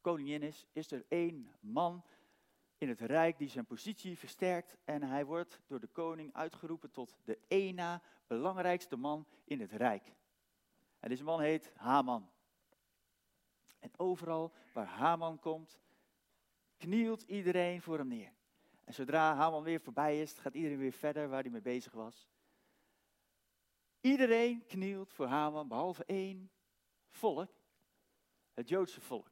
koningin 0.00 0.42
is, 0.42 0.66
is 0.72 0.90
er 0.90 1.04
één 1.08 1.54
man 1.60 2.04
in 2.78 2.88
het 2.88 3.00
rijk 3.00 3.38
die 3.38 3.48
zijn 3.48 3.66
positie 3.66 4.18
versterkt. 4.18 4.76
En 4.84 5.02
hij 5.02 5.24
wordt 5.24 5.60
door 5.66 5.80
de 5.80 5.86
koning 5.86 6.34
uitgeroepen 6.34 6.90
tot 6.90 7.16
de 7.24 7.38
ena 7.48 8.02
belangrijkste 8.26 8.96
man 8.96 9.26
in 9.44 9.60
het 9.60 9.72
rijk. 9.72 10.14
En 11.00 11.08
deze 11.08 11.24
man 11.24 11.40
heet 11.40 11.72
Haman. 11.76 12.30
En 13.78 13.90
overal 13.96 14.52
waar 14.72 14.86
Haman 14.86 15.38
komt, 15.38 15.80
knielt 16.76 17.22
iedereen 17.22 17.82
voor 17.82 17.98
hem 17.98 18.08
neer. 18.08 18.32
En 18.90 18.96
zodra 18.96 19.34
Haman 19.34 19.62
weer 19.62 19.80
voorbij 19.80 20.20
is, 20.20 20.32
gaat 20.32 20.54
iedereen 20.54 20.78
weer 20.78 20.92
verder 20.92 21.28
waar 21.28 21.42
hij 21.42 21.50
mee 21.50 21.60
bezig 21.60 21.92
was. 21.92 22.28
Iedereen 24.00 24.66
knielt 24.66 25.12
voor 25.12 25.26
Haman, 25.26 25.68
behalve 25.68 26.04
één 26.04 26.50
volk, 27.10 27.50
het 28.54 28.68
Joodse 28.68 29.00
volk, 29.00 29.30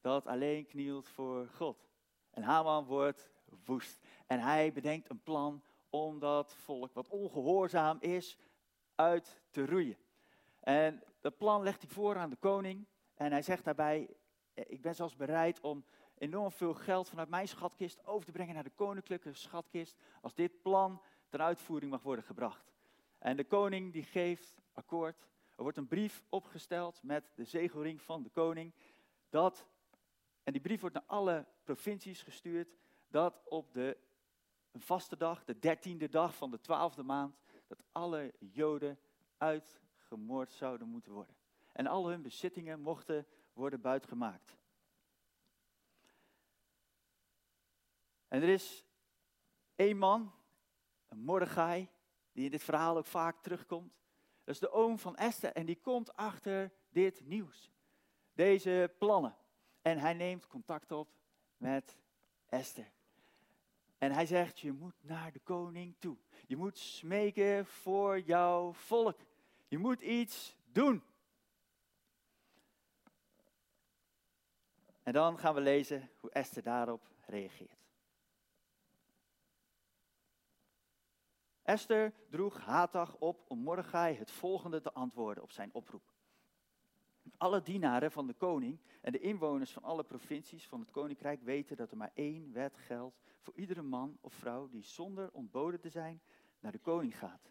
dat 0.00 0.26
alleen 0.26 0.66
knielt 0.66 1.08
voor 1.08 1.48
God. 1.48 1.88
En 2.30 2.42
Haman 2.42 2.84
wordt 2.84 3.30
woest. 3.64 3.98
En 4.26 4.40
hij 4.40 4.72
bedenkt 4.72 5.10
een 5.10 5.22
plan 5.22 5.62
om 5.90 6.18
dat 6.18 6.54
volk, 6.54 6.94
wat 6.94 7.08
ongehoorzaam 7.08 7.96
is, 8.00 8.38
uit 8.94 9.40
te 9.50 9.66
roeien. 9.66 9.96
En 10.60 11.02
dat 11.20 11.36
plan 11.36 11.62
legt 11.62 11.82
hij 11.82 11.90
voor 11.90 12.16
aan 12.16 12.30
de 12.30 12.36
koning. 12.36 12.86
En 13.14 13.32
hij 13.32 13.42
zegt 13.42 13.64
daarbij, 13.64 14.16
eh, 14.54 14.64
ik 14.68 14.80
ben 14.80 14.94
zelfs 14.94 15.16
bereid 15.16 15.60
om 15.60 15.84
enorm 16.20 16.50
veel 16.50 16.74
geld 16.74 17.08
vanuit 17.08 17.28
mijn 17.28 17.48
schatkist 17.48 18.06
over 18.06 18.26
te 18.26 18.32
brengen 18.32 18.54
naar 18.54 18.64
de 18.64 18.70
koninklijke 18.70 19.32
schatkist, 19.32 19.96
als 20.20 20.34
dit 20.34 20.62
plan 20.62 21.02
ten 21.28 21.40
uitvoering 21.40 21.90
mag 21.90 22.02
worden 22.02 22.24
gebracht. 22.24 22.72
En 23.18 23.36
de 23.36 23.44
koning 23.44 23.92
die 23.92 24.02
geeft 24.02 24.54
akkoord. 24.72 25.28
Er 25.56 25.62
wordt 25.62 25.78
een 25.78 25.86
brief 25.86 26.22
opgesteld 26.28 27.02
met 27.02 27.32
de 27.34 27.44
zegelring 27.44 28.02
van 28.02 28.22
de 28.22 28.28
koning. 28.28 28.74
Dat, 29.28 29.66
en 30.42 30.52
die 30.52 30.62
brief 30.62 30.80
wordt 30.80 30.94
naar 30.94 31.04
alle 31.06 31.46
provincies 31.64 32.22
gestuurd. 32.22 32.76
Dat 33.08 33.40
op 33.44 33.72
de 33.72 33.96
vaste 34.74 35.16
dag, 35.16 35.44
de 35.44 35.58
dertiende 35.58 36.08
dag 36.08 36.34
van 36.34 36.50
de 36.50 36.60
twaalfde 36.60 37.02
maand, 37.02 37.36
dat 37.66 37.82
alle 37.92 38.34
Joden 38.38 38.98
uitgemoord 39.36 40.52
zouden 40.52 40.88
moeten 40.88 41.12
worden. 41.12 41.34
En 41.72 41.86
al 41.86 42.08
hun 42.08 42.22
bezittingen 42.22 42.80
mochten 42.80 43.26
worden 43.52 43.80
buitgemaakt. 43.80 44.59
En 48.30 48.42
er 48.42 48.48
is 48.48 48.84
één 49.74 49.96
man, 49.96 50.32
een 51.08 51.18
Mordechai, 51.18 51.88
die 52.32 52.44
in 52.44 52.50
dit 52.50 52.62
verhaal 52.62 52.96
ook 52.96 53.06
vaak 53.06 53.42
terugkomt. 53.42 53.92
Dat 54.44 54.54
is 54.54 54.60
de 54.60 54.70
oom 54.70 54.98
van 54.98 55.16
Esther 55.16 55.52
en 55.52 55.66
die 55.66 55.80
komt 55.80 56.16
achter 56.16 56.72
dit 56.88 57.26
nieuws. 57.26 57.70
Deze 58.32 58.94
plannen. 58.98 59.36
En 59.82 59.98
hij 59.98 60.14
neemt 60.14 60.46
contact 60.46 60.92
op 60.92 61.08
met 61.56 61.96
Esther. 62.46 62.90
En 63.98 64.12
hij 64.12 64.26
zegt, 64.26 64.60
je 64.60 64.72
moet 64.72 64.94
naar 65.00 65.32
de 65.32 65.40
koning 65.40 65.94
toe. 65.98 66.16
Je 66.46 66.56
moet 66.56 66.78
smeken 66.78 67.66
voor 67.66 68.20
jouw 68.20 68.72
volk. 68.72 69.18
Je 69.68 69.78
moet 69.78 70.00
iets 70.00 70.56
doen. 70.72 71.02
En 75.02 75.12
dan 75.12 75.38
gaan 75.38 75.54
we 75.54 75.60
lezen 75.60 76.10
hoe 76.20 76.30
Esther 76.30 76.62
daarop 76.62 77.02
reageert. 77.26 77.79
Esther 81.70 82.12
droeg 82.30 82.60
Hatag 82.60 83.16
op 83.16 83.44
om 83.48 83.58
Mordechai 83.58 84.16
het 84.16 84.30
volgende 84.30 84.80
te 84.80 84.92
antwoorden 84.92 85.42
op 85.42 85.50
zijn 85.50 85.70
oproep. 85.72 86.12
Alle 87.36 87.62
dienaren 87.62 88.10
van 88.10 88.26
de 88.26 88.32
koning 88.32 88.80
en 89.00 89.12
de 89.12 89.18
inwoners 89.18 89.72
van 89.72 89.82
alle 89.82 90.04
provincies 90.04 90.66
van 90.66 90.80
het 90.80 90.90
koninkrijk 90.90 91.42
weten 91.42 91.76
dat 91.76 91.90
er 91.90 91.96
maar 91.96 92.10
één 92.14 92.52
wet 92.52 92.76
geldt 92.76 93.20
voor 93.40 93.54
iedere 93.56 93.82
man 93.82 94.18
of 94.20 94.34
vrouw 94.34 94.68
die 94.68 94.82
zonder 94.82 95.30
ontboden 95.32 95.80
te 95.80 95.88
zijn 95.88 96.22
naar 96.60 96.72
de 96.72 96.78
koning 96.78 97.18
gaat 97.18 97.50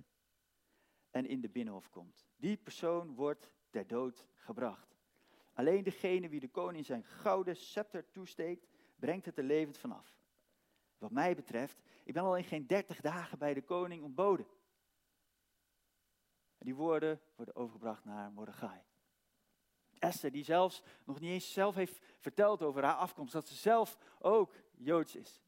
en 1.12 1.26
in 1.26 1.42
de 1.42 1.50
binnenhof 1.50 1.90
komt. 1.90 2.28
Die 2.36 2.58
persoon 2.58 3.16
wordt 3.16 3.52
ter 3.70 3.88
dood 3.88 4.26
gebracht. 4.36 4.96
Alleen 5.54 5.84
degene 5.84 6.30
wie 6.30 6.40
de 6.40 6.50
koning 6.50 6.86
zijn 6.86 7.04
gouden 7.04 7.56
scepter 7.56 8.12
toesteekt, 8.12 8.68
brengt 8.96 9.26
het 9.26 9.38
er 9.38 9.44
levend 9.44 9.78
vanaf. 9.78 10.18
Wat 10.98 11.12
mij 11.12 11.36
betreft, 11.36 11.82
ik 12.10 12.16
ben 12.16 12.24
al 12.24 12.38
in 12.38 12.44
geen 12.44 12.68
dertig 12.68 13.01
dagen 13.01 13.38
bij 13.38 13.54
de 13.54 13.62
koning 13.62 14.04
ontboden. 14.04 14.48
En 16.58 16.66
die 16.66 16.75
woorden 16.75 17.22
worden 17.36 17.56
overgebracht 17.56 18.06
naar 18.06 18.32
Mordechai. 18.32 18.82
Esther, 20.00 20.32
die 20.32 20.44
zelfs 20.44 20.84
nog 21.04 21.20
niet 21.20 21.32
eens 21.32 21.54
zelf 21.54 21.75
heeft 21.75 22.00
verteld 22.20 22.62
over 22.62 22.84
haar 22.84 22.96
afkomst, 22.96 23.34
dat 23.34 23.48
ze 23.48 23.56
zelf 23.56 23.98
ook 24.20 24.54
Joods 24.72 25.16
is. 25.16 25.42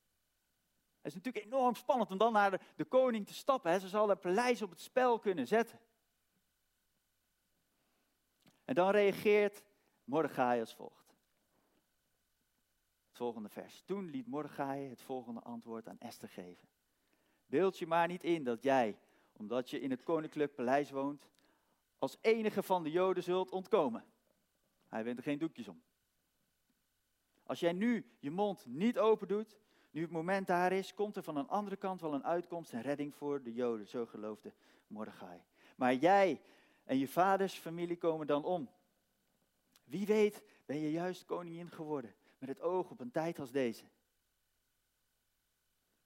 Het 0.97 1.05
is 1.05 1.13
natuurlijk 1.13 1.45
enorm 1.45 1.75
spannend 1.75 2.11
om 2.11 2.17
dan 2.17 2.33
naar 2.33 2.51
de, 2.51 2.59
de 2.75 2.85
koning 2.85 3.27
te 3.27 3.33
stappen. 3.33 3.71
Hè. 3.71 3.79
Ze 3.79 3.87
zal 3.87 4.09
het 4.09 4.21
paleis 4.21 4.61
op 4.61 4.69
het 4.69 4.81
spel 4.81 5.19
kunnen 5.19 5.47
zetten. 5.47 5.79
En 8.65 8.75
dan 8.75 8.89
reageert 8.91 9.63
Mordechai 10.03 10.59
als 10.59 10.75
volgt 10.75 11.00
volgende 13.21 13.49
vers. 13.49 13.81
Toen 13.85 14.09
liet 14.09 14.27
Mordechai 14.27 14.89
het 14.89 15.01
volgende 15.01 15.39
antwoord 15.39 15.87
aan 15.87 15.99
Esther 15.99 16.29
geven. 16.29 16.67
Beeld 17.45 17.77
je 17.77 17.87
maar 17.87 18.07
niet 18.07 18.23
in 18.23 18.43
dat 18.43 18.63
jij, 18.63 18.97
omdat 19.31 19.69
je 19.69 19.79
in 19.79 19.91
het 19.91 20.03
koninklijk 20.03 20.55
paleis 20.55 20.91
woont, 20.91 21.29
als 21.99 22.17
enige 22.21 22.63
van 22.63 22.83
de 22.83 22.91
Joden 22.91 23.23
zult 23.23 23.51
ontkomen. 23.51 24.05
Hij 24.87 25.03
wint 25.03 25.17
er 25.17 25.23
geen 25.23 25.37
doekjes 25.37 25.67
om. 25.67 25.81
Als 27.43 27.59
jij 27.59 27.73
nu 27.73 28.05
je 28.19 28.31
mond 28.31 28.65
niet 28.65 28.99
open 28.99 29.27
doet, 29.27 29.57
nu 29.91 30.01
het 30.01 30.11
moment 30.11 30.47
daar 30.47 30.71
is, 30.71 30.93
komt 30.93 31.15
er 31.15 31.23
van 31.23 31.37
een 31.37 31.47
andere 31.47 31.75
kant 31.75 32.01
wel 32.01 32.13
een 32.13 32.25
uitkomst 32.25 32.73
en 32.73 32.81
redding 32.81 33.15
voor 33.15 33.43
de 33.43 33.53
Joden, 33.53 33.87
zo 33.87 34.05
geloofde 34.05 34.53
Mordechai. 34.87 35.41
Maar 35.75 35.95
jij 35.95 36.41
en 36.83 36.97
je 36.97 37.07
vaders 37.07 37.53
familie 37.53 37.97
komen 37.97 38.27
dan 38.27 38.43
om. 38.43 38.69
Wie 39.83 40.05
weet 40.05 40.43
ben 40.65 40.79
je 40.79 40.91
juist 40.91 41.25
koningin 41.25 41.69
geworden 41.69 42.15
met 42.41 42.49
het 42.49 42.61
oog 42.61 42.89
op 42.89 42.99
een 42.99 43.11
tijd 43.11 43.39
als 43.39 43.51
deze. 43.51 43.85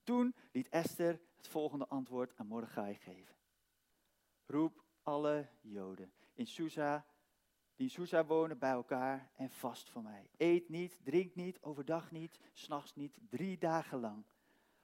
Toen 0.04 0.36
liet 0.52 0.70
Esther 0.70 1.22
het 1.36 1.48
volgende 1.48 1.88
antwoord 1.88 2.36
aan 2.36 2.48
Mordechai 2.48 2.96
geven. 2.96 3.36
Roep 4.46 4.84
alle 5.02 5.50
Joden 5.62 6.14
in 6.34 6.48
Susa, 6.48 7.06
die 7.76 7.86
in 7.86 7.92
Susa 7.92 8.26
wonen, 8.26 8.58
bij 8.58 8.72
elkaar 8.72 9.32
en 9.36 9.50
vast 9.50 9.90
voor 9.90 10.02
mij. 10.02 10.30
Eet 10.38 10.70
niet, 10.70 11.00
drink 11.04 11.36
niet, 11.36 11.62
overdag 11.62 12.12
niet, 12.12 12.40
s'nachts 12.54 12.96
niet, 12.96 13.18
drie 13.30 13.58
dagen 13.58 14.00
lang. 14.00 14.26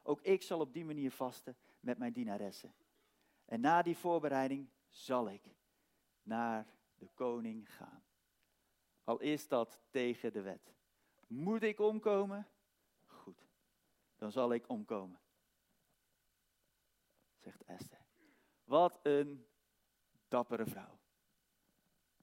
Ook 0.01 0.21
ik 0.21 0.41
zal 0.41 0.59
op 0.59 0.73
die 0.73 0.85
manier 0.85 1.11
vasten 1.11 1.57
met 1.79 1.97
mijn 1.97 2.13
dienaressen. 2.13 2.73
En 3.45 3.61
na 3.61 3.81
die 3.81 3.97
voorbereiding 3.97 4.69
zal 4.87 5.29
ik 5.29 5.55
naar 6.23 6.75
de 6.95 7.07
koning 7.13 7.75
gaan. 7.75 8.03
Al 9.03 9.19
is 9.19 9.47
dat 9.47 9.79
tegen 9.89 10.33
de 10.33 10.41
wet. 10.41 10.79
Moet 11.31 11.63
ik 11.63 11.79
omkomen? 11.79 12.47
Goed, 13.05 13.47
dan 14.15 14.31
zal 14.31 14.53
ik 14.53 14.69
omkomen. 14.69 15.19
Zegt 17.37 17.63
Esther. 17.63 18.05
Wat 18.63 18.99
een 19.03 19.47
dappere 20.27 20.65
vrouw. 20.65 20.99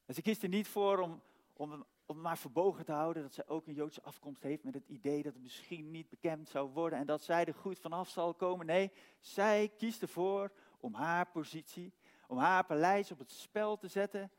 En 0.05 0.15
ze 0.15 0.23
kiest 0.23 0.43
er 0.43 0.49
niet 0.49 0.69
voor 0.69 0.99
om, 0.99 1.23
om, 1.53 1.87
om 2.07 2.21
maar 2.21 2.39
verbogen 2.39 2.85
te 2.85 2.93
houden 2.93 3.23
dat 3.23 3.35
zij 3.35 3.47
ook 3.47 3.67
een 3.67 3.75
Joodse 3.75 4.03
afkomst 4.03 4.43
heeft 4.43 4.65
met 4.65 4.75
het 4.75 4.89
idee 4.89 5.23
dat 5.23 5.35
het 5.35 5.43
misschien 5.43 5.91
niet 5.91 6.09
bekend 6.09 6.49
zou 6.49 6.71
worden 6.71 6.99
en 6.99 7.07
dat 7.07 7.23
zij 7.23 7.45
er 7.45 7.55
goed 7.55 7.79
vanaf 7.79 8.09
zal 8.09 8.35
komen. 8.35 8.67
Nee, 8.67 8.93
zij 9.19 9.69
kiest 9.77 10.03
ervoor 10.03 10.53
om 10.81 10.95
haar 10.95 11.31
positie, 11.31 11.93
om 12.27 12.39
haar 12.39 12.65
paleis 12.65 13.11
op 13.11 13.19
het 13.19 13.31
spel 13.31 13.77
te 13.77 13.89
zetten 13.89 14.31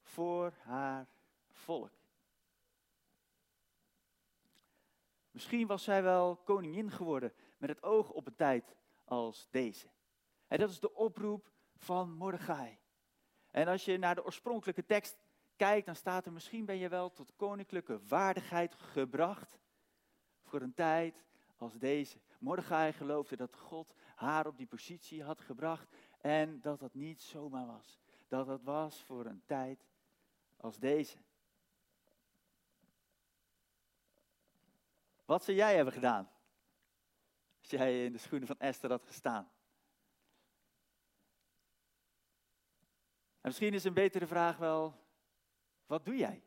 voor 0.00 0.54
haar 0.62 1.08
volk. 1.48 1.97
Misschien 5.38 5.66
was 5.66 5.82
zij 5.82 6.02
wel 6.02 6.36
koningin 6.36 6.90
geworden 6.90 7.32
met 7.58 7.68
het 7.68 7.82
oog 7.82 8.10
op 8.10 8.26
een 8.26 8.36
tijd 8.36 8.76
als 9.04 9.48
deze. 9.50 9.86
En 10.46 10.58
dat 10.58 10.70
is 10.70 10.80
de 10.80 10.94
oproep 10.94 11.50
van 11.76 12.12
Mordechai. 12.12 12.78
En 13.50 13.68
als 13.68 13.84
je 13.84 13.98
naar 13.98 14.14
de 14.14 14.24
oorspronkelijke 14.24 14.84
tekst 14.84 15.18
kijkt, 15.56 15.86
dan 15.86 15.96
staat 15.96 16.26
er 16.26 16.32
misschien 16.32 16.64
ben 16.64 16.76
je 16.76 16.88
wel 16.88 17.12
tot 17.12 17.32
koninklijke 17.36 18.00
waardigheid 18.08 18.74
gebracht 18.74 19.58
voor 20.42 20.60
een 20.60 20.74
tijd 20.74 21.24
als 21.56 21.78
deze. 21.78 22.18
Mordechai 22.38 22.92
geloofde 22.92 23.36
dat 23.36 23.56
God 23.56 23.94
haar 24.14 24.46
op 24.46 24.56
die 24.56 24.66
positie 24.66 25.22
had 25.22 25.40
gebracht 25.40 25.88
en 26.20 26.60
dat 26.60 26.80
dat 26.80 26.94
niet 26.94 27.20
zomaar 27.20 27.66
was. 27.66 27.98
Dat 28.28 28.46
dat 28.46 28.62
was 28.62 29.02
voor 29.02 29.26
een 29.26 29.42
tijd 29.46 29.86
als 30.56 30.78
deze. 30.78 31.18
Wat 35.28 35.44
zou 35.44 35.56
jij 35.56 35.74
hebben 35.74 35.94
gedaan? 35.94 36.30
Als 37.60 37.70
jij 37.70 38.04
in 38.04 38.12
de 38.12 38.18
schoenen 38.18 38.46
van 38.46 38.58
Esther 38.58 38.90
had 38.90 39.06
gestaan. 39.06 39.50
En 43.40 43.48
misschien 43.48 43.74
is 43.74 43.84
een 43.84 43.94
betere 43.94 44.26
vraag 44.26 44.56
wel, 44.56 44.94
wat 45.86 46.04
doe 46.04 46.16
jij? 46.16 46.42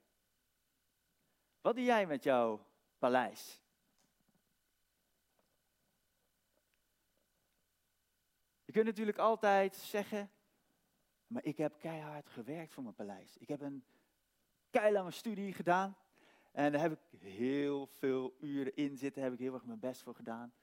Wat 1.62 1.76
doe 1.76 1.84
jij 1.84 2.08
met 2.08 2.24
jouw 2.24 2.68
paleis? 2.98 3.62
Je 8.66 8.72
kunt 8.72 8.86
natuurlijk 8.86 9.18
altijd 9.18 9.76
zeggen, 9.76 10.32
maar 11.28 11.44
ik 11.44 11.58
heb 11.58 11.80
keihard 11.80 12.30
gewerkt 12.30 12.74
voor 12.74 12.84
mijn 12.84 12.96
paleis. 12.96 13.38
Ik 13.38 13.48
heb 13.48 13.62
een 13.62 13.86
keilange 14.70 15.12
studie 15.12 15.54
gedaan. 15.54 15.98
En 16.52 16.72
daar 16.72 16.82
heb 16.82 16.92
ik 16.92 17.20
heel 17.20 17.88
veel 17.88 18.36
uren 18.40 18.76
in 18.76 18.98
zitten, 18.98 19.24
heb 19.24 19.34
ik 19.34 19.40
heel 19.40 19.54
erg 19.54 19.66
mijn 19.66 19.80
best 19.80 20.02
voor 20.02 20.16
gedaan. 20.16 20.54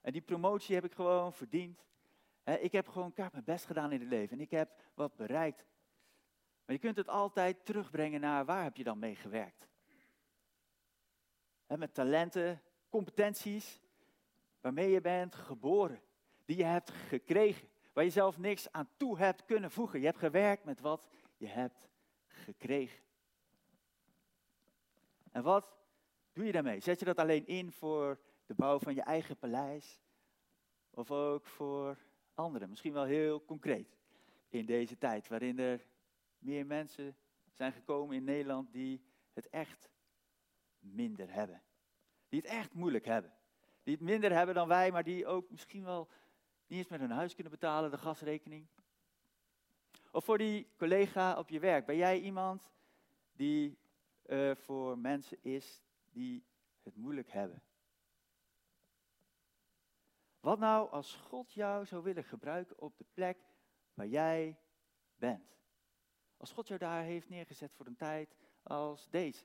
En 0.00 0.12
die 0.12 0.22
promotie 0.22 0.74
heb 0.74 0.84
ik 0.84 0.92
gewoon 0.92 1.32
verdiend. 1.32 1.86
ik 2.44 2.72
heb 2.72 2.88
gewoon 2.88 3.12
kaart 3.12 3.32
mijn 3.32 3.44
best 3.44 3.66
gedaan 3.66 3.92
in 3.92 4.00
het 4.00 4.08
leven 4.08 4.36
en 4.36 4.40
ik 4.40 4.50
heb 4.50 4.70
wat 4.94 5.16
bereikt. 5.16 5.66
Maar 6.64 6.76
je 6.76 6.82
kunt 6.82 6.96
het 6.96 7.08
altijd 7.08 7.64
terugbrengen 7.64 8.20
naar 8.20 8.44
waar 8.44 8.62
heb 8.62 8.76
je 8.76 8.84
dan 8.84 8.98
mee 8.98 9.14
gewerkt. 9.14 9.68
met 11.66 11.94
talenten, 11.94 12.62
competenties, 12.88 13.80
waarmee 14.60 14.90
je 14.90 15.00
bent 15.00 15.34
geboren, 15.34 16.00
die 16.44 16.56
je 16.56 16.64
hebt 16.64 16.90
gekregen, 16.90 17.68
waar 17.92 18.04
je 18.04 18.10
zelf 18.10 18.38
niks 18.38 18.72
aan 18.72 18.88
toe 18.96 19.18
hebt 19.18 19.44
kunnen 19.44 19.70
voegen. 19.70 20.00
Je 20.00 20.06
hebt 20.06 20.18
gewerkt 20.18 20.64
met 20.64 20.80
wat 20.80 21.06
je 21.36 21.46
hebt 21.46 21.88
gekregen. 22.26 23.07
En 25.32 25.42
wat 25.42 25.76
doe 26.32 26.44
je 26.44 26.52
daarmee? 26.52 26.80
Zet 26.80 26.98
je 26.98 27.04
dat 27.04 27.18
alleen 27.18 27.46
in 27.46 27.72
voor 27.72 28.20
de 28.46 28.54
bouw 28.54 28.78
van 28.78 28.94
je 28.94 29.02
eigen 29.02 29.36
paleis? 29.36 30.00
Of 30.90 31.10
ook 31.10 31.46
voor 31.46 31.98
anderen? 32.34 32.68
Misschien 32.68 32.92
wel 32.92 33.04
heel 33.04 33.44
concreet. 33.44 33.96
In 34.48 34.66
deze 34.66 34.98
tijd 34.98 35.28
waarin 35.28 35.58
er 35.58 35.86
meer 36.38 36.66
mensen 36.66 37.16
zijn 37.52 37.72
gekomen 37.72 38.16
in 38.16 38.24
Nederland 38.24 38.72
die 38.72 39.02
het 39.32 39.48
echt 39.48 39.90
minder 40.78 41.32
hebben. 41.32 41.62
Die 42.28 42.40
het 42.40 42.50
echt 42.50 42.74
moeilijk 42.74 43.04
hebben. 43.04 43.32
Die 43.82 43.94
het 43.94 44.04
minder 44.04 44.32
hebben 44.32 44.54
dan 44.54 44.68
wij, 44.68 44.90
maar 44.90 45.04
die 45.04 45.26
ook 45.26 45.50
misschien 45.50 45.84
wel 45.84 46.08
niet 46.66 46.78
eens 46.78 46.88
met 46.88 47.00
hun 47.00 47.10
huis 47.10 47.34
kunnen 47.34 47.52
betalen, 47.52 47.90
de 47.90 47.98
gasrekening. 47.98 48.66
Of 50.10 50.24
voor 50.24 50.38
die 50.38 50.68
collega 50.76 51.38
op 51.38 51.48
je 51.48 51.58
werk. 51.58 51.86
Ben 51.86 51.96
jij 51.96 52.20
iemand 52.20 52.70
die 53.32 53.78
uh, 54.28 54.54
voor 54.54 54.98
mensen 54.98 55.38
is 55.40 55.82
die 56.10 56.44
het 56.82 56.96
moeilijk 56.96 57.30
hebben. 57.30 57.62
Wat 60.40 60.58
nou 60.58 60.90
als 60.90 61.14
God 61.14 61.52
jou 61.52 61.86
zou 61.86 62.02
willen 62.02 62.24
gebruiken 62.24 62.78
op 62.78 62.98
de 62.98 63.04
plek 63.12 63.38
waar 63.94 64.06
jij 64.06 64.58
bent? 65.16 65.56
Als 66.36 66.52
God 66.52 66.68
jou 66.68 66.80
daar 66.80 67.02
heeft 67.02 67.28
neergezet 67.28 67.72
voor 67.72 67.86
een 67.86 67.96
tijd 67.96 68.36
als 68.62 69.08
deze. 69.10 69.44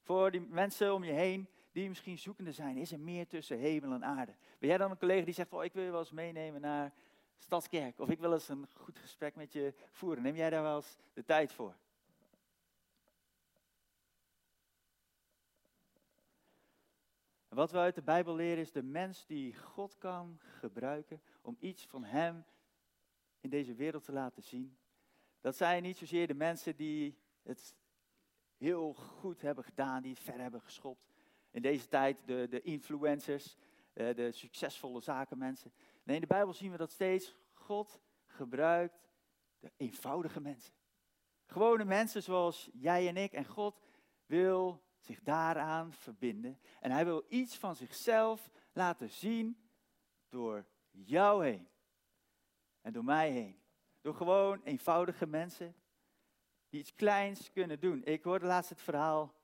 Voor 0.00 0.30
die 0.30 0.40
mensen 0.40 0.94
om 0.94 1.04
je 1.04 1.12
heen 1.12 1.48
die 1.72 1.88
misschien 1.88 2.18
zoekende 2.18 2.52
zijn, 2.52 2.76
is 2.76 2.92
er 2.92 3.00
meer 3.00 3.26
tussen 3.26 3.58
hemel 3.58 3.92
en 3.92 4.04
aarde. 4.04 4.36
Ben 4.58 4.68
jij 4.68 4.78
dan 4.78 4.90
een 4.90 4.98
collega 4.98 5.24
die 5.24 5.34
zegt, 5.34 5.52
oh, 5.52 5.64
ik 5.64 5.72
wil 5.72 5.84
je 5.84 5.90
wel 5.90 6.00
eens 6.00 6.10
meenemen 6.10 6.60
naar 6.60 6.92
Stadskerk, 7.38 7.98
of 7.98 8.10
ik 8.10 8.18
wil 8.18 8.32
eens 8.32 8.48
een 8.48 8.66
goed 8.74 8.98
gesprek 8.98 9.34
met 9.34 9.52
je 9.52 9.74
voeren. 9.90 10.22
Neem 10.22 10.36
jij 10.36 10.50
daar 10.50 10.62
wel 10.62 10.76
eens 10.76 10.98
de 11.12 11.24
tijd 11.24 11.52
voor? 11.52 11.76
Wat 17.54 17.70
we 17.70 17.78
uit 17.78 17.94
de 17.94 18.02
Bijbel 18.02 18.34
leren 18.34 18.62
is 18.62 18.72
de 18.72 18.82
mens 18.82 19.26
die 19.26 19.56
God 19.56 19.98
kan 19.98 20.40
gebruiken 20.40 21.22
om 21.42 21.56
iets 21.60 21.86
van 21.86 22.04
Hem 22.04 22.44
in 23.40 23.50
deze 23.50 23.74
wereld 23.74 24.04
te 24.04 24.12
laten 24.12 24.42
zien. 24.42 24.78
Dat 25.40 25.56
zijn 25.56 25.82
niet 25.82 25.98
zozeer 25.98 26.26
de 26.26 26.34
mensen 26.34 26.76
die 26.76 27.18
het 27.42 27.74
heel 28.56 28.94
goed 28.94 29.40
hebben 29.42 29.64
gedaan, 29.64 30.02
die 30.02 30.12
het 30.12 30.22
ver 30.22 30.40
hebben 30.40 30.60
geschopt. 30.60 31.06
In 31.50 31.62
deze 31.62 31.88
tijd 31.88 32.18
de, 32.26 32.46
de 32.50 32.62
influencers, 32.62 33.56
de, 33.92 34.14
de 34.14 34.32
succesvolle 34.32 35.00
zakenmensen. 35.00 35.72
Nee, 36.02 36.14
in 36.14 36.20
de 36.20 36.26
Bijbel 36.26 36.52
zien 36.52 36.70
we 36.70 36.76
dat 36.76 36.90
steeds 36.90 37.34
God 37.52 38.00
gebruikt 38.26 39.08
de 39.58 39.72
eenvoudige 39.76 40.40
mensen. 40.40 40.74
Gewone 41.46 41.84
mensen 41.84 42.22
zoals 42.22 42.70
jij 42.72 43.08
en 43.08 43.16
ik. 43.16 43.32
En 43.32 43.44
God 43.44 43.80
wil 44.26 44.83
zich 45.04 45.22
daaraan 45.22 45.92
verbinden. 45.92 46.58
En 46.80 46.90
hij 46.90 47.04
wil 47.04 47.24
iets 47.28 47.56
van 47.56 47.76
zichzelf 47.76 48.50
laten 48.72 49.10
zien 49.10 49.68
door 50.28 50.66
jou 50.90 51.44
heen. 51.44 51.68
En 52.80 52.92
door 52.92 53.04
mij 53.04 53.30
heen. 53.30 53.62
Door 54.00 54.14
gewoon 54.14 54.60
eenvoudige 54.62 55.26
mensen 55.26 55.74
die 56.68 56.80
iets 56.80 56.94
kleins 56.94 57.50
kunnen 57.50 57.80
doen. 57.80 58.04
Ik 58.04 58.22
hoorde 58.22 58.46
laatst 58.46 58.70
het 58.70 58.82
verhaal 58.82 59.34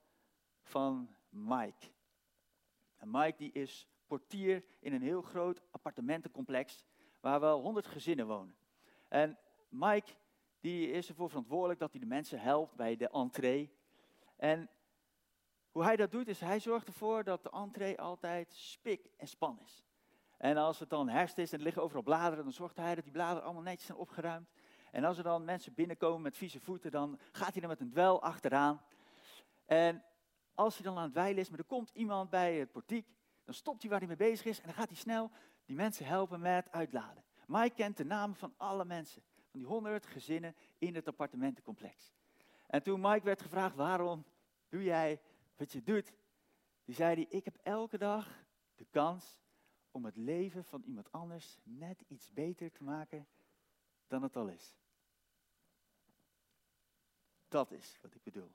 van 0.62 1.16
Mike. 1.28 1.86
En 2.96 3.10
Mike 3.10 3.36
die 3.36 3.52
is 3.52 3.88
portier 4.06 4.64
in 4.80 4.92
een 4.92 5.02
heel 5.02 5.22
groot 5.22 5.62
appartementencomplex 5.70 6.84
waar 7.20 7.40
wel 7.40 7.60
honderd 7.60 7.86
gezinnen 7.86 8.26
wonen. 8.26 8.56
En 9.08 9.38
Mike 9.68 10.12
die 10.60 10.90
is 10.90 11.08
ervoor 11.08 11.28
verantwoordelijk 11.28 11.80
dat 11.80 11.90
hij 11.90 12.00
de 12.00 12.06
mensen 12.06 12.40
helpt 12.40 12.74
bij 12.74 12.96
de 12.96 13.08
entree. 13.08 13.72
En 14.36 14.70
hoe 15.70 15.84
hij 15.84 15.96
dat 15.96 16.10
doet 16.10 16.28
is, 16.28 16.40
hij 16.40 16.60
zorgt 16.60 16.86
ervoor 16.86 17.24
dat 17.24 17.42
de 17.42 17.50
entree 17.50 18.00
altijd 18.00 18.52
spik 18.54 19.10
en 19.16 19.28
span 19.28 19.60
is. 19.64 19.84
En 20.36 20.56
als 20.56 20.78
het 20.78 20.90
dan 20.90 21.08
herfst 21.08 21.38
is 21.38 21.52
en 21.52 21.58
er 21.58 21.64
liggen 21.64 21.82
overal 21.82 22.02
bladeren, 22.02 22.44
dan 22.44 22.52
zorgt 22.52 22.76
hij 22.76 22.94
dat 22.94 23.04
die 23.04 23.12
bladeren 23.12 23.44
allemaal 23.44 23.62
netjes 23.62 23.86
zijn 23.86 23.98
opgeruimd. 23.98 24.50
En 24.90 25.04
als 25.04 25.18
er 25.18 25.24
dan 25.24 25.44
mensen 25.44 25.74
binnenkomen 25.74 26.22
met 26.22 26.36
vieze 26.36 26.60
voeten, 26.60 26.90
dan 26.90 27.18
gaat 27.32 27.52
hij 27.52 27.62
er 27.62 27.68
met 27.68 27.80
een 27.80 27.90
dwel 27.90 28.22
achteraan. 28.22 28.82
En 29.66 30.04
als 30.54 30.74
hij 30.74 30.84
dan 30.84 30.96
aan 30.96 31.02
het 31.02 31.12
wijlen 31.12 31.38
is, 31.38 31.50
maar 31.50 31.58
er 31.58 31.64
komt 31.64 31.90
iemand 31.92 32.30
bij 32.30 32.54
het 32.54 32.72
portiek, 32.72 33.06
dan 33.44 33.54
stopt 33.54 33.80
hij 33.80 33.90
waar 33.90 33.98
hij 33.98 34.08
mee 34.08 34.16
bezig 34.16 34.46
is 34.46 34.58
en 34.58 34.64
dan 34.64 34.74
gaat 34.74 34.88
hij 34.88 34.96
snel 34.96 35.30
die 35.64 35.76
mensen 35.76 36.06
helpen 36.06 36.40
met 36.40 36.70
uitladen. 36.70 37.24
Hij 37.46 37.70
kent 37.70 37.96
de 37.96 38.04
namen 38.04 38.36
van 38.36 38.54
alle 38.56 38.84
mensen, 38.84 39.22
van 39.50 39.60
die 39.60 39.68
honderd 39.68 40.06
gezinnen 40.06 40.56
in 40.78 40.94
het 40.94 41.08
appartementencomplex. 41.08 42.12
En 42.66 42.82
toen 42.82 43.00
Mike 43.00 43.24
werd 43.24 43.42
gevraagd, 43.42 43.74
waarom 43.74 44.24
doe 44.68 44.82
jij 44.82 45.20
wat 45.60 45.72
je 45.72 45.82
doet, 45.82 46.12
die 46.84 46.94
zei 46.94 47.14
hij, 47.14 47.26
ik 47.28 47.44
heb 47.44 47.56
elke 47.62 47.98
dag 47.98 48.44
de 48.74 48.86
kans 48.90 49.40
om 49.90 50.04
het 50.04 50.16
leven 50.16 50.64
van 50.64 50.82
iemand 50.82 51.12
anders 51.12 51.58
net 51.62 52.04
iets 52.08 52.32
beter 52.32 52.72
te 52.72 52.84
maken 52.84 53.28
dan 54.06 54.22
het 54.22 54.36
al 54.36 54.48
is. 54.48 54.74
Dat 57.48 57.70
is 57.70 57.98
wat 58.00 58.14
ik 58.14 58.22
bedoel. 58.22 58.50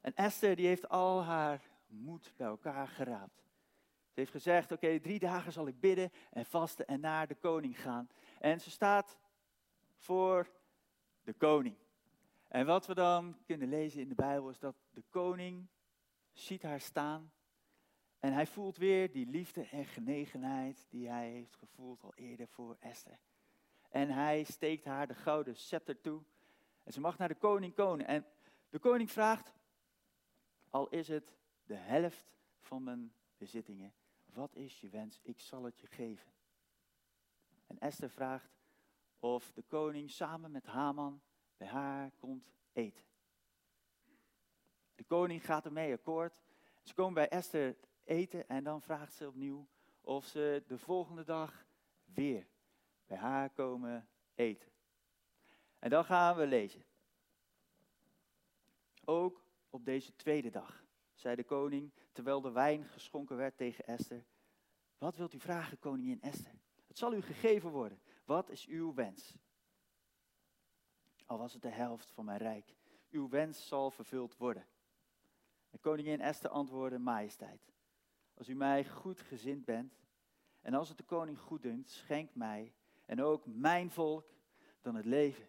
En 0.00 0.14
Esther 0.14 0.56
die 0.56 0.66
heeft 0.66 0.88
al 0.88 1.22
haar 1.22 1.62
moed 1.86 2.32
bij 2.36 2.46
elkaar 2.46 2.88
geraapt. 2.88 3.44
Ze 4.08 4.20
heeft 4.20 4.30
gezegd, 4.30 4.72
oké, 4.72 5.00
drie 5.00 5.18
dagen 5.18 5.52
zal 5.52 5.66
ik 5.66 5.80
bidden 5.80 6.12
en 6.30 6.46
vasten 6.46 6.86
en 6.86 7.00
naar 7.00 7.26
de 7.26 7.34
koning 7.34 7.80
gaan. 7.80 8.08
En 8.38 8.60
ze 8.60 8.70
staat 8.70 9.18
voor 9.96 10.50
de 11.22 11.32
koning. 11.32 11.76
En 12.52 12.66
wat 12.66 12.86
we 12.86 12.94
dan 12.94 13.38
kunnen 13.44 13.68
lezen 13.68 14.00
in 14.00 14.08
de 14.08 14.14
Bijbel 14.14 14.50
is 14.50 14.58
dat 14.58 14.76
de 14.90 15.02
koning 15.10 15.68
ziet 16.32 16.62
haar 16.62 16.80
staan 16.80 17.32
en 18.18 18.32
hij 18.32 18.46
voelt 18.46 18.76
weer 18.76 19.12
die 19.12 19.26
liefde 19.26 19.68
en 19.68 19.84
genegenheid 19.84 20.86
die 20.88 21.08
hij 21.08 21.30
heeft 21.30 21.56
gevoeld 21.56 22.02
al 22.02 22.14
eerder 22.14 22.48
voor 22.48 22.76
Esther. 22.80 23.18
En 23.88 24.10
hij 24.10 24.44
steekt 24.44 24.84
haar 24.84 25.06
de 25.06 25.14
gouden 25.14 25.56
scepter 25.56 26.00
toe 26.00 26.22
en 26.82 26.92
ze 26.92 27.00
mag 27.00 27.18
naar 27.18 27.28
de 27.28 27.34
koning 27.34 27.74
komen. 27.74 28.06
En 28.06 28.26
de 28.70 28.78
koning 28.78 29.10
vraagt, 29.10 29.52
al 30.70 30.88
is 30.88 31.08
het 31.08 31.36
de 31.64 31.76
helft 31.76 32.36
van 32.60 32.82
mijn 32.82 33.12
bezittingen, 33.36 33.94
wat 34.24 34.54
is 34.54 34.80
je 34.80 34.88
wens? 34.88 35.20
Ik 35.22 35.40
zal 35.40 35.62
het 35.62 35.80
je 35.80 35.86
geven. 35.86 36.32
En 37.66 37.78
Esther 37.78 38.10
vraagt 38.10 38.50
of 39.18 39.52
de 39.52 39.62
koning 39.62 40.10
samen 40.10 40.50
met 40.50 40.66
Haman 40.66 41.22
bij 41.62 41.70
haar 41.70 42.10
komt 42.18 42.52
eten. 42.72 43.04
De 44.94 45.04
koning 45.04 45.44
gaat 45.44 45.64
ermee 45.64 45.92
akkoord. 45.92 46.42
Ze 46.82 46.94
komen 46.94 47.14
bij 47.14 47.28
Esther 47.28 47.76
eten 48.04 48.48
en 48.48 48.64
dan 48.64 48.82
vraagt 48.82 49.14
ze 49.14 49.28
opnieuw 49.28 49.66
of 50.00 50.24
ze 50.24 50.62
de 50.66 50.78
volgende 50.78 51.24
dag 51.24 51.66
weer 52.04 52.46
bij 53.06 53.16
haar 53.16 53.50
komen 53.50 54.08
eten. 54.34 54.68
En 55.78 55.90
dan 55.90 56.04
gaan 56.04 56.36
we 56.36 56.46
lezen. 56.46 56.84
Ook 59.04 59.44
op 59.70 59.84
deze 59.84 60.16
tweede 60.16 60.50
dag, 60.50 60.84
zei 61.14 61.36
de 61.36 61.44
koning, 61.44 61.92
terwijl 62.12 62.40
de 62.40 62.50
wijn 62.50 62.84
geschonken 62.84 63.36
werd 63.36 63.56
tegen 63.56 63.86
Esther. 63.86 64.24
Wat 64.98 65.16
wilt 65.16 65.34
u 65.34 65.40
vragen, 65.40 65.78
koningin 65.78 66.22
Esther? 66.22 66.60
Het 66.86 66.98
zal 66.98 67.14
u 67.14 67.22
gegeven 67.22 67.70
worden. 67.70 68.00
Wat 68.24 68.50
is 68.50 68.66
uw 68.66 68.94
wens? 68.94 69.36
Al 71.32 71.38
was 71.38 71.52
het 71.52 71.62
de 71.62 71.68
helft 71.68 72.10
van 72.10 72.24
mijn 72.24 72.38
rijk. 72.38 72.74
Uw 73.10 73.28
wens 73.28 73.66
zal 73.66 73.90
vervuld 73.90 74.36
worden. 74.36 74.66
En 75.70 75.80
koningin 75.80 76.20
Esther 76.20 76.50
antwoordde, 76.50 76.98
majesteit, 76.98 77.72
als 78.34 78.48
u 78.48 78.54
mij 78.54 78.84
goed 78.84 79.20
gezind 79.20 79.64
bent, 79.64 80.00
en 80.60 80.74
als 80.74 80.88
het 80.88 80.98
de 80.98 81.04
koning 81.04 81.38
goed 81.38 81.62
dunkt, 81.62 81.90
schenk 81.90 82.34
mij 82.34 82.74
en 83.06 83.22
ook 83.22 83.46
mijn 83.46 83.90
volk 83.90 84.26
dan 84.80 84.94
het 84.94 85.04
leven. 85.04 85.48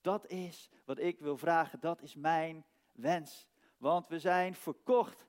Dat 0.00 0.26
is 0.26 0.70
wat 0.84 0.98
ik 0.98 1.18
wil 1.18 1.36
vragen. 1.36 1.80
Dat 1.80 2.02
is 2.02 2.14
mijn 2.14 2.64
wens. 2.92 3.48
Want 3.76 4.08
we 4.08 4.18
zijn 4.18 4.54
verkocht, 4.54 5.26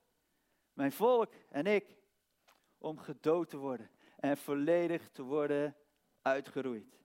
mijn 0.73 0.91
volk 0.91 1.33
en 1.49 1.65
ik, 1.65 1.97
om 2.77 2.99
gedood 2.99 3.49
te 3.49 3.57
worden 3.57 3.89
en 4.15 4.38
volledig 4.38 5.09
te 5.12 5.23
worden 5.23 5.75
uitgeroeid. 6.21 7.02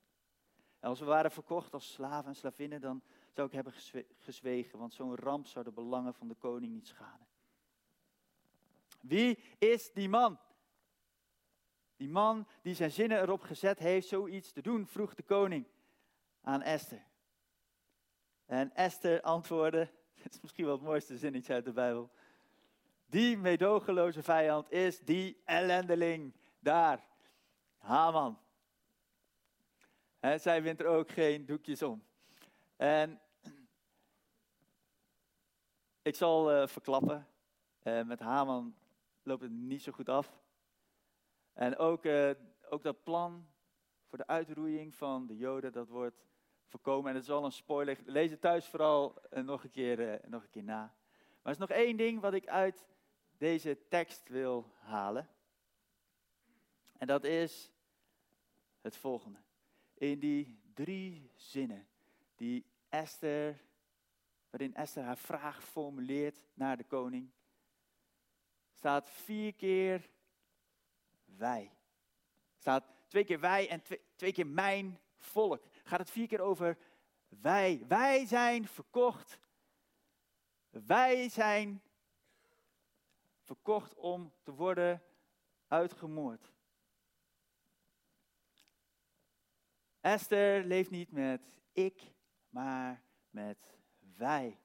En 0.80 0.88
als 0.88 0.98
we 0.98 1.04
waren 1.04 1.30
verkocht 1.30 1.74
als 1.74 1.92
slaven 1.92 2.28
en 2.28 2.36
slavinnen, 2.36 2.80
dan 2.80 3.02
zou 3.30 3.46
ik 3.46 3.52
hebben 3.52 3.72
gezwegen, 4.18 4.78
want 4.78 4.94
zo'n 4.94 5.16
ramp 5.16 5.46
zou 5.46 5.64
de 5.64 5.72
belangen 5.72 6.14
van 6.14 6.28
de 6.28 6.34
koning 6.34 6.72
niet 6.72 6.86
schaden. 6.86 7.26
Wie 9.00 9.38
is 9.58 9.92
die 9.92 10.08
man? 10.08 10.38
Die 11.96 12.08
man 12.08 12.46
die 12.62 12.74
zijn 12.74 12.90
zinnen 12.90 13.20
erop 13.20 13.42
gezet 13.42 13.78
heeft 13.78 14.08
zoiets 14.08 14.52
te 14.52 14.62
doen, 14.62 14.86
vroeg 14.86 15.14
de 15.14 15.22
koning 15.22 15.66
aan 16.40 16.62
Esther. 16.62 17.06
En 18.46 18.74
Esther 18.74 19.20
antwoordde, 19.20 19.90
dit 20.22 20.34
is 20.34 20.40
misschien 20.40 20.64
wel 20.64 20.74
het 20.74 20.84
mooiste 20.84 21.18
zinnetje 21.18 21.52
uit 21.52 21.64
de 21.64 21.72
Bijbel. 21.72 22.10
Die 23.06 23.36
meedogenloze 23.36 24.22
vijand 24.22 24.70
is 24.70 25.00
die 25.00 25.42
ellendeling 25.44 26.34
daar, 26.58 27.06
Haman. 27.76 28.38
En 30.20 30.40
zij 30.40 30.62
wint 30.62 30.80
er 30.80 30.86
ook 30.86 31.10
geen 31.10 31.46
doekjes 31.46 31.82
om. 31.82 32.04
En 32.76 33.20
ik 36.02 36.14
zal 36.14 36.52
uh, 36.52 36.66
verklappen, 36.66 37.28
uh, 37.82 38.02
met 38.02 38.20
Haman 38.20 38.76
loopt 39.22 39.42
het 39.42 39.50
niet 39.50 39.82
zo 39.82 39.92
goed 39.92 40.08
af. 40.08 40.40
En 41.52 41.76
ook, 41.76 42.04
uh, 42.04 42.30
ook 42.68 42.82
dat 42.82 43.02
plan 43.02 43.48
voor 44.06 44.18
de 44.18 44.26
uitroeiing 44.26 44.94
van 44.94 45.26
de 45.26 45.36
Joden, 45.36 45.72
dat 45.72 45.88
wordt 45.88 46.26
voorkomen. 46.66 47.08
En 47.08 47.14
het 47.14 47.24
is 47.24 47.30
al 47.30 47.44
een 47.44 47.52
spoiler. 47.52 47.98
Lees 48.04 48.30
het 48.30 48.40
thuis 48.40 48.66
vooral 48.66 49.22
nog, 49.30 49.64
een 49.64 49.70
keer, 49.70 50.20
nog 50.26 50.42
een 50.42 50.50
keer 50.50 50.64
na. 50.64 50.80
Maar 50.82 51.42
er 51.42 51.50
is 51.50 51.58
nog 51.58 51.70
één 51.70 51.96
ding 51.96 52.20
wat 52.20 52.34
ik 52.34 52.48
uit 52.48 52.86
deze 53.38 53.78
tekst 53.88 54.28
wil 54.28 54.72
halen. 54.78 55.28
En 56.98 57.06
dat 57.06 57.24
is 57.24 57.72
het 58.80 58.96
volgende. 58.96 59.38
In 59.98 60.18
die 60.18 60.60
drie 60.74 61.30
zinnen 61.34 61.88
die 62.34 62.64
Esther, 62.88 63.64
waarin 64.50 64.74
Esther 64.74 65.02
haar 65.02 65.18
vraag 65.18 65.64
formuleert 65.64 66.40
naar 66.54 66.76
de 66.76 66.84
koning, 66.84 67.30
staat 68.72 69.10
vier 69.10 69.54
keer 69.54 70.08
wij. 71.24 71.70
Staat 72.58 72.84
twee 73.06 73.24
keer 73.24 73.40
wij 73.40 73.68
en 73.68 73.82
twee, 73.82 74.00
twee 74.14 74.32
keer 74.32 74.46
mijn 74.46 75.00
volk. 75.16 75.64
Gaat 75.84 75.98
het 75.98 76.10
vier 76.10 76.26
keer 76.26 76.40
over 76.40 76.78
wij. 77.28 77.84
Wij 77.88 78.26
zijn 78.26 78.68
verkocht. 78.68 79.38
Wij 80.70 81.28
zijn 81.28 81.82
verkocht 83.40 83.94
om 83.94 84.32
te 84.42 84.52
worden 84.52 85.02
uitgemoord. 85.68 86.52
Esther 90.08 90.64
leeft 90.64 90.90
niet 90.90 91.12
met 91.12 91.60
ik, 91.72 92.12
maar 92.48 93.02
met 93.30 93.78
wij. 94.16 94.58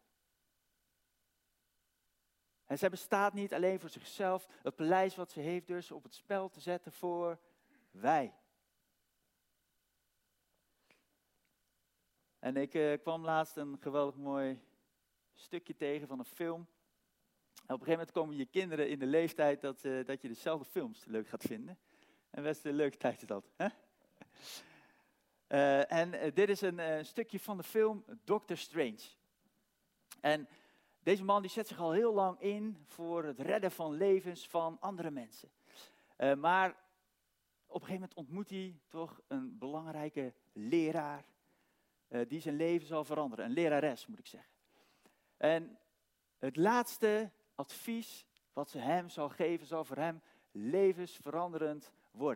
En 2.65 2.77
zij 2.77 2.89
bestaat 2.89 3.33
niet 3.33 3.53
alleen 3.53 3.79
voor 3.79 3.89
zichzelf, 3.89 4.47
het 4.61 4.75
paleis 4.75 5.15
wat 5.15 5.31
ze 5.31 5.39
heeft 5.39 5.67
dus 5.67 5.91
op 5.91 6.03
het 6.03 6.13
spel 6.13 6.49
te 6.49 6.59
zetten 6.59 6.91
voor 6.91 7.39
wij. 7.91 8.33
En 12.39 12.57
ik 12.57 12.73
uh, 12.73 12.97
kwam 13.01 13.23
laatst 13.23 13.55
een 13.55 13.77
geweldig 13.79 14.15
mooi 14.15 14.61
stukje 15.33 15.75
tegen 15.75 16.07
van 16.07 16.19
een 16.19 16.25
film. 16.25 16.67
En 17.65 17.75
op 17.75 17.79
een 17.79 17.85
gegeven 17.85 17.91
moment 17.91 18.11
komen 18.11 18.37
je 18.37 18.45
kinderen 18.45 18.89
in 18.89 18.99
de 18.99 19.05
leeftijd 19.05 19.61
dat, 19.61 19.83
uh, 19.83 20.05
dat 20.05 20.21
je 20.21 20.27
dezelfde 20.27 20.65
films 20.65 21.05
leuk 21.05 21.27
gaat 21.27 21.43
vinden. 21.43 21.79
En 22.29 22.43
best 22.43 22.65
een 22.65 22.75
leuke 22.75 22.97
tijd 22.97 23.21
is 23.21 23.27
dat. 23.27 23.51
Hè? 23.55 23.67
Uh, 25.53 25.91
en 25.91 26.33
dit 26.33 26.49
is 26.49 26.61
een 26.61 27.05
stukje 27.05 27.39
van 27.39 27.57
de 27.57 27.63
film 27.63 28.05
Doctor 28.23 28.57
Strange. 28.57 29.01
En 30.21 30.47
deze 30.99 31.23
man 31.23 31.41
die 31.41 31.51
zet 31.51 31.67
zich 31.67 31.79
al 31.79 31.91
heel 31.91 32.13
lang 32.13 32.39
in 32.39 32.77
voor 32.85 33.23
het 33.23 33.39
redden 33.39 33.71
van 33.71 33.91
levens 33.91 34.47
van 34.47 34.77
andere 34.79 35.11
mensen. 35.11 35.49
Maar 36.37 36.69
op 37.67 37.81
een 37.81 37.87
gegeven 37.87 37.93
moment 37.93 38.13
ontmoet 38.13 38.49
hij 38.49 38.79
toch 38.87 39.21
een 39.27 39.57
belangrijke 39.57 40.33
leraar 40.53 41.25
die 42.27 42.39
zijn 42.41 42.55
leven 42.55 42.87
zal 42.87 43.03
veranderen. 43.03 43.45
Een 43.45 43.51
lerares 43.51 44.07
moet 44.07 44.19
ik 44.19 44.27
zeggen. 44.27 44.51
En 45.37 45.77
het 46.37 46.55
laatste 46.55 47.31
advies 47.55 48.25
wat 48.53 48.69
ze 48.69 48.77
hem 48.77 49.09
zal 49.09 49.29
geven 49.29 49.67
zal 49.67 49.85
voor 49.85 49.97
hem 49.97 50.21
levensveranderend 50.51 51.91